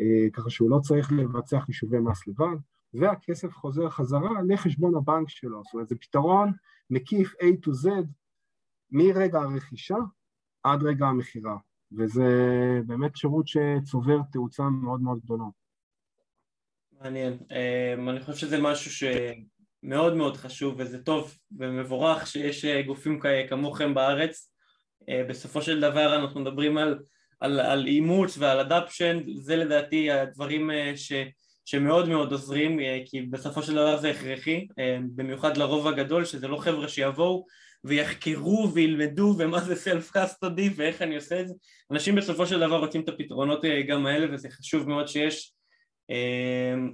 אה, 0.00 0.30
ככה 0.32 0.50
שהוא 0.50 0.70
לא 0.70 0.78
צריך 0.78 1.12
לבצע 1.12 1.60
חישובי 1.60 1.98
מס 1.98 2.26
לבד, 2.26 2.56
והכסף 2.94 3.52
חוזר 3.52 3.90
חזרה 3.90 4.30
לחשבון 4.48 4.94
הבנק 4.96 5.28
שלו, 5.28 5.62
זאת 5.64 5.74
אומרת 5.74 5.88
זה 5.88 5.96
פתרון 6.00 6.52
מקיף 6.90 7.34
A 7.34 7.66
to 7.66 7.70
Z 7.70 7.88
מרגע 8.90 9.40
הרכישה 9.40 9.96
עד 10.62 10.82
רגע 10.82 11.06
המכירה, 11.06 11.56
וזה 11.92 12.28
באמת 12.86 13.16
שירות 13.16 13.46
שצובר 13.48 14.18
תאוצה 14.32 14.68
מאוד 14.68 15.00
מאוד 15.00 15.18
גדולה. 15.24 15.44
מעניין, 17.00 17.38
אה, 17.52 17.94
אני 18.10 18.20
חושב 18.20 18.38
שזה 18.38 18.58
משהו 18.58 18.90
ש... 18.90 19.04
מאוד 20.16 20.36
חשוב 20.36 20.74
וזה 20.78 20.98
טוב 20.98 21.38
ומבורך 21.58 22.26
שיש 22.26 22.64
אה, 22.64 22.82
גופים 22.82 23.20
כמוכם 23.48 23.94
בארץ. 23.94 24.52
אה, 25.08 25.24
בסופו 25.28 25.62
של 25.62 25.80
דבר 25.80 26.16
אנחנו 26.16 26.40
מדברים 26.40 26.78
על, 26.78 26.98
על, 27.40 27.60
על 27.60 27.86
אימוץ 27.86 28.38
ועל 28.38 28.60
אדפשן, 28.60 29.20
זה 29.34 29.56
לדעתי 29.56 30.10
הדברים 30.10 30.70
אה, 30.70 30.92
ש, 30.96 31.12
שמאוד 31.64 32.08
מאוד 32.08 32.32
עוזרים, 32.32 32.78
כי 33.06 33.22
בסופו 33.22 33.62
של 33.62 33.72
דבר 33.72 33.96
זה 33.96 34.10
הכרחי, 34.10 34.66
במיוחד 35.14 35.56
לרוב 35.56 35.86
הגדול, 35.86 36.24
שזה 36.24 36.48
לא 36.48 36.56
חבר'ה 36.56 36.88
שיבואו 36.88 37.46
ויחקרו 37.84 38.70
וילמדו 38.74 39.34
ומה 39.38 39.60
זה 39.60 39.76
סלף 39.76 40.10
קאסטודי 40.10 40.70
ואיך 40.76 41.02
אני 41.02 41.16
עושה 41.16 41.40
את 41.40 41.48
זה. 41.48 41.54
אנשים 41.92 42.14
בסופו 42.14 42.46
של 42.46 42.60
דבר 42.60 42.78
רוצים 42.78 43.00
את 43.00 43.08
הפתרונות 43.08 43.64
גם 43.88 44.06
האלה 44.06 44.34
וזה 44.34 44.50
חשוב 44.50 44.88
מאוד 44.88 45.08
שיש 45.08 45.52
אמ, 45.52 45.55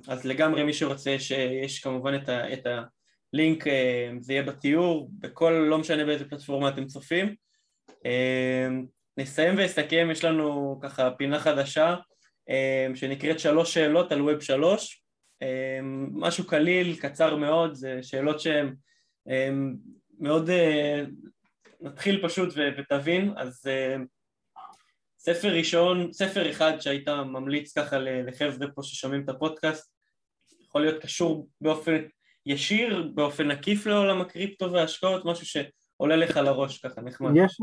אז 0.09 0.25
לגמרי 0.25 0.64
מי 0.64 0.72
שרוצה 0.72 1.18
שיש 1.18 1.81
כמובן 1.81 2.14
את, 2.14 2.29
ה, 2.29 2.53
את 2.53 2.66
הלינק 2.66 3.66
אמ, 3.66 4.20
זה 4.20 4.33
יהיה 4.33 4.42
בתיאור 4.42 5.11
בכל 5.18 5.51
לא 5.51 5.79
משנה 5.79 6.05
באיזה 6.05 6.29
פלטפורמה 6.29 6.68
אתם 6.68 6.87
צופים. 6.87 7.35
אמ, 8.05 8.87
נסיים 9.18 9.55
ונסכם 9.59 10.09
יש 10.12 10.25
לנו 10.25 10.79
ככה 10.83 11.11
פינה 11.11 11.40
חדשה 11.40 11.94
שנקראת 12.94 13.40
שלוש 13.40 13.75
שאלות 13.75 14.12
על 14.12 14.22
ווב 14.22 14.40
שלוש. 14.40 15.03
משהו 16.12 16.46
קליל 16.46 16.96
קצר 16.96 17.37
מאוד 17.37 17.75
זה 17.75 17.98
שאלות 18.03 18.40
שהן 18.40 18.75
מאוד 20.18 20.51
אה, 20.51 21.05
נתחיל 21.81 22.29
פשוט 22.29 22.55
ותבין 22.79 23.33
אז 23.37 23.66
ספר 25.25 25.49
ראשון, 25.49 26.13
ספר 26.13 26.51
אחד 26.51 26.79
שהיית 26.81 27.09
ממליץ 27.09 27.79
ככה 27.79 27.99
לחבר'ה 27.99 28.71
פה 28.75 28.83
ששומעים 28.83 29.25
את 29.25 29.29
הפודקאסט, 29.29 29.93
יכול 30.67 30.81
להיות 30.81 31.03
קשור 31.03 31.49
באופן 31.61 31.97
ישיר, 32.47 33.13
באופן 33.15 33.51
עקיף 33.51 33.87
לעולם 33.87 34.21
הקריפטו 34.21 34.73
וההשקעות, 34.73 35.25
משהו 35.25 35.47
שעולה 35.47 36.17
לך 36.17 36.37
לראש 36.37 36.79
ככה 36.79 37.01
נחמד. 37.01 37.31
יש, 37.37 37.61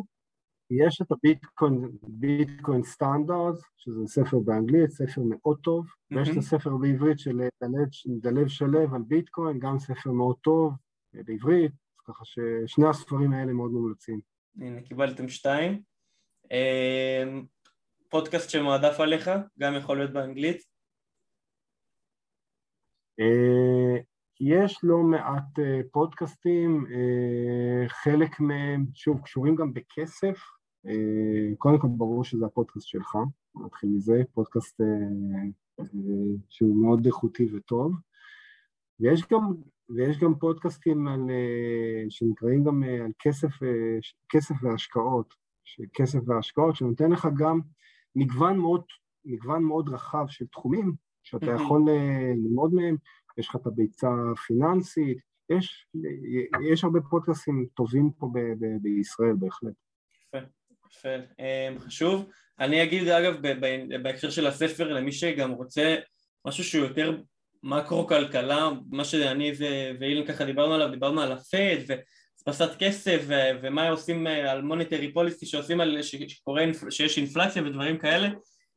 יש 0.71 1.01
את 1.01 1.11
הביטקוין, 1.11 1.89
ביטקוין 2.03 2.83
סטנדרט, 2.83 3.55
שזה 3.77 4.07
ספר 4.07 4.39
באנגלית, 4.39 4.89
ספר 4.89 5.21
מאוד 5.21 5.59
טוב, 5.63 5.85
mm-hmm. 5.85 6.17
ויש 6.17 6.29
את 6.29 6.37
הספר 6.37 6.77
בעברית 6.77 7.19
של 7.19 7.37
דלב, 7.63 8.21
דלב 8.21 8.47
שלו 8.47 8.95
על 8.95 9.01
ביטקוין, 9.07 9.59
גם 9.59 9.79
ספר 9.79 10.11
מאוד 10.11 10.35
טוב 10.41 10.73
אה, 11.15 11.23
בעברית, 11.23 11.71
ככה 12.07 12.23
ששני 12.25 12.87
הספרים 12.87 13.33
האלה 13.33 13.53
מאוד 13.53 13.71
מומלצים. 13.71 14.19
הנה, 14.61 14.81
קיבלתם 14.81 15.29
שתיים. 15.29 15.88
אמ, 16.51 17.45
פודקאסט 18.09 18.49
שמועדף 18.49 18.99
עליך, 18.99 19.29
גם 19.59 19.75
יכול 19.75 19.97
להיות 19.97 20.13
באנגלית? 20.13 20.63
אה, 23.19 23.97
יש 24.39 24.79
לא 24.83 24.97
מעט 24.97 25.59
אה, 25.59 25.81
פודקאסטים, 25.91 26.85
אה, 26.91 27.89
חלק 27.89 28.39
מהם, 28.39 28.85
שוב, 28.93 29.21
קשורים 29.21 29.55
גם 29.55 29.73
בכסף. 29.73 30.37
קודם 31.57 31.79
כל 31.79 31.87
ברור 31.87 32.23
שזה 32.23 32.45
הפודקאסט 32.45 32.87
שלך, 32.87 33.17
נתחיל 33.65 33.89
מזה, 33.89 34.21
פודקאסט 34.33 34.81
שהוא 36.49 36.81
מאוד 36.81 37.05
איכותי 37.05 37.55
וטוב. 37.55 37.95
ויש 38.99 39.21
גם, 39.31 39.53
ויש 39.89 40.19
גם 40.19 40.35
פודקאסטים 40.35 41.07
על, 41.07 41.19
שנקראים 42.09 42.63
גם 42.63 42.83
על 42.83 43.11
כסף, 43.19 43.49
כסף 44.29 44.55
והשקעות, 44.63 45.33
כסף 45.93 46.19
והשקעות, 46.25 46.75
שנותן 46.75 47.11
לך 47.11 47.27
גם 47.37 47.59
מגוון 48.15 48.57
מאוד, 48.57 48.83
מגוון 49.25 49.63
מאוד 49.63 49.89
רחב 49.89 50.25
של 50.27 50.45
תחומים 50.47 50.93
שאתה 51.23 51.51
יכול 51.51 51.89
אה, 51.89 52.31
ללמוד 52.35 52.73
מהם, 52.73 52.95
יש 53.37 53.47
לך 53.47 53.55
את 53.55 53.67
הביצה 53.67 54.09
הפיננסית, 54.31 55.17
יש, 55.49 55.87
יש 56.71 56.83
הרבה 56.83 56.99
פודקאסים 57.09 57.65
טובים 57.73 58.11
פה 58.17 58.29
ב, 58.33 58.39
ב, 58.39 58.65
בישראל 58.81 59.33
בהחלט. 59.39 59.73
יפה, 60.27 60.37
יפה, 60.91 61.15
אמ, 61.39 61.79
חשוב. 61.79 62.29
אני 62.59 62.83
אגיד 62.83 63.07
אגב 63.07 63.35
בהקשר 64.03 64.29
של 64.29 64.47
הספר 64.47 64.93
למי 64.93 65.11
שגם 65.11 65.51
רוצה 65.51 65.95
משהו 66.45 66.63
שהוא 66.63 66.85
יותר 66.85 67.21
מקרו 67.63 68.07
כלכלה, 68.07 68.69
מה 68.91 69.05
שאני 69.05 69.51
ואילן 69.99 70.27
ככה 70.27 70.45
דיברנו 70.45 70.73
עליו, 70.73 70.91
דיברנו 70.91 71.21
על 71.21 71.31
הפד 71.31 71.95
הדפסת 72.49 72.75
כסף 72.79 73.25
ומה 73.61 73.89
עושים 73.89 74.27
על 74.27 74.61
מוניטרי 74.61 75.13
פוליסטי 75.13 75.45
שעושים 75.45 75.81
על, 75.81 76.01
שקורה, 76.01 76.63
שיש 76.89 77.17
אינפלציה 77.17 77.63
ודברים 77.63 77.97
כאלה. 77.97 78.29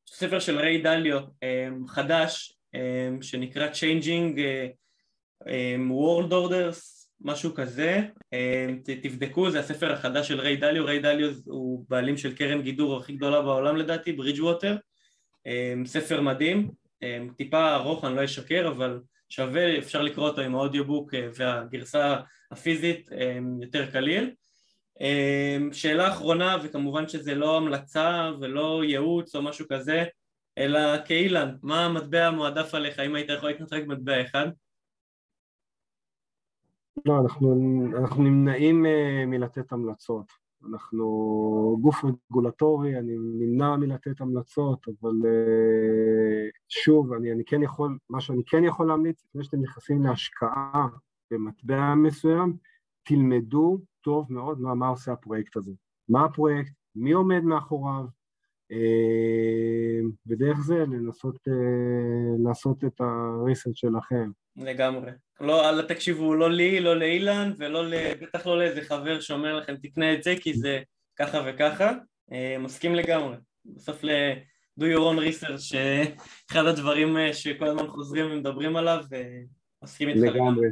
ספר 0.09 0.39
של 0.39 0.59
ריי 0.59 0.83
דליו 0.83 1.21
חדש 1.89 2.59
שנקרא 3.21 3.69
Changing 3.69 4.39
World 5.91 6.31
Orders 6.31 7.07
משהו 7.21 7.55
כזה, 7.55 8.01
תבדקו, 9.03 9.51
זה 9.51 9.61
הספר 9.61 9.93
החדש 9.93 10.29
של 10.29 10.41
ריי 10.41 10.57
דליו, 10.57 10.85
ריי 10.85 10.99
דליו 10.99 11.31
הוא 11.45 11.85
בעלים 11.89 12.17
של 12.17 12.37
קרן 12.37 12.63
גידור 12.63 12.97
הכי 12.97 13.13
גדולה 13.13 13.43
בעולם 13.43 13.77
לדעתי, 13.77 14.13
ברידג' 14.13 14.43
ווטר, 14.43 14.77
ספר 15.85 16.21
מדהים, 16.21 16.71
טיפה 17.37 17.75
ארוך 17.75 18.05
אני 18.05 18.17
לא 18.17 18.25
אשקר 18.25 18.69
אבל 18.69 19.01
שווה, 19.35 19.79
אפשר 19.79 20.03
לקרוא 20.03 20.29
אותו 20.29 20.41
עם 20.41 20.55
האודיובוק 20.55 21.15
והגרסה 21.35 22.17
הפיזית 22.51 23.11
יותר 23.63 23.91
קליל. 23.91 24.35
שאלה 25.73 26.09
אחרונה, 26.09 26.57
וכמובן 26.63 27.09
שזה 27.09 27.35
לא 27.35 27.57
המלצה 27.57 28.31
ולא 28.41 28.85
ייעוץ 28.85 29.35
או 29.35 29.43
משהו 29.43 29.67
כזה, 29.69 30.05
אלא 30.59 30.81
כאילן, 31.05 31.57
מה 31.63 31.85
המטבע 31.85 32.27
המועדף 32.27 32.75
עליך, 32.75 32.99
אם 33.01 33.15
היית 33.15 33.31
יכול 33.31 33.51
לקנות 33.51 33.73
רק 33.73 33.87
מטבע 33.87 34.23
אחד? 34.23 34.47
לא, 37.07 37.15
אנחנו, 37.23 37.57
אנחנו 37.99 38.23
נמנעים 38.23 38.87
מלתת 39.27 39.73
המלצות. 39.73 40.33
אנחנו 40.71 41.05
גוף 41.81 42.05
רגולטורי, 42.05 42.99
אני 42.99 43.17
נמנע 43.19 43.77
מלתת 43.77 44.21
המלצות, 44.21 44.87
אבל 44.89 45.11
uh, 45.11 46.59
שוב, 46.69 47.13
אני, 47.13 47.33
אני 47.33 47.45
כן 47.45 47.63
יכול, 47.63 47.99
מה 48.11 48.21
שאני 48.21 48.43
כן 48.47 48.65
יכול 48.65 48.89
להמליץ, 48.89 49.25
לפני 49.25 49.45
שאתם 49.45 49.61
נכנסים 49.61 50.03
להשקעה 50.03 50.89
במטבע 51.31 51.95
מסוים, 51.95 52.57
תלמדו 53.03 53.79
טוב 54.01 54.33
מאוד 54.33 54.61
מה, 54.61 54.75
מה 54.75 54.89
עושה 54.89 55.13
הפרויקט 55.13 55.57
הזה. 55.57 55.73
מה 56.09 56.25
הפרויקט, 56.25 56.73
מי 56.97 57.13
עומד 57.13 57.43
מאחוריו, 57.43 58.05
uh, 58.73 60.11
ודרך 60.27 60.61
זה 60.61 60.79
לנסות 60.79 61.37
uh, 61.37 62.43
לעשות 62.45 62.85
את 62.85 63.01
הריסט 63.01 63.75
שלכם. 63.75 64.31
לגמרי. 64.57 65.11
לא, 65.43 65.69
אל 65.69 65.83
תקשיבו 65.83 66.35
לא 66.35 66.51
לי, 66.51 66.81
לא 66.81 66.97
לאילן, 66.97 67.53
ולא, 67.59 67.85
בטח 68.21 68.47
לא 68.47 68.59
לאיזה 68.59 68.83
חבר 68.83 69.21
שאומר 69.21 69.57
לכם 69.57 69.77
תקנה 69.77 70.15
את 70.15 70.23
זה 70.23 70.35
כי 70.41 70.55
זה 70.55 70.81
ככה 71.17 71.43
וככה. 71.47 71.93
אה, 72.33 72.57
מסכים 72.59 72.95
לגמרי. 72.95 73.37
בסוף 73.65 74.05
ל... 74.05 74.11
do 74.81 74.85
your 74.85 74.99
own 74.99 75.19
research, 75.19 75.59
שאחד 75.59 76.67
הדברים 76.67 77.17
אה, 77.17 77.35
שכל 77.35 77.67
הזמן 77.67 77.87
חוזרים 77.87 78.27
ומדברים 78.31 78.77
עליו, 78.77 79.05
ומסכים 79.11 80.09
איתך 80.09 80.21
לגמרי. 80.21 80.69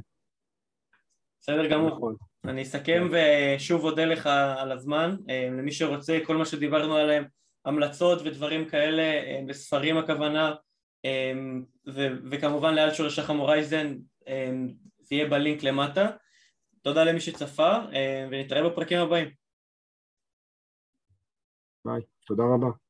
בסדר 1.41 1.66
גמור. 1.66 1.89
נכון. 1.89 2.16
אני 2.45 2.62
אסכם 2.62 3.09
ושוב 3.11 3.85
אודה 3.85 4.05
לך 4.05 4.27
על 4.57 4.73
הזמן. 4.73 5.16
אה, 5.31 5.49
למי 5.51 5.73
שרוצה, 5.73 6.18
כל 6.27 6.37
מה 6.37 6.45
שדיברנו 6.45 6.97
עליהם, 6.97 7.25
המלצות 7.64 8.23
ודברים 8.25 8.68
כאלה, 8.68 9.12
בספרים 9.47 9.97
הכוונה, 9.97 10.55
וכמובן 12.31 12.75
לאל 12.75 12.95
שורש 12.95 13.16
שחם 13.16 13.37
הורייזן 13.37 13.97
זה 14.99 15.14
יהיה 15.14 15.28
בלינק 15.28 15.62
למטה. 15.62 16.11
תודה 16.83 17.05
למי 17.05 17.20
שצפה, 17.20 17.76
אמ, 17.76 18.28
ונתראה 18.31 18.70
בפרקים 18.70 18.99
הבאים. 18.99 19.28
ביי, 21.85 22.01
תודה 22.26 22.43
רבה. 22.55 22.89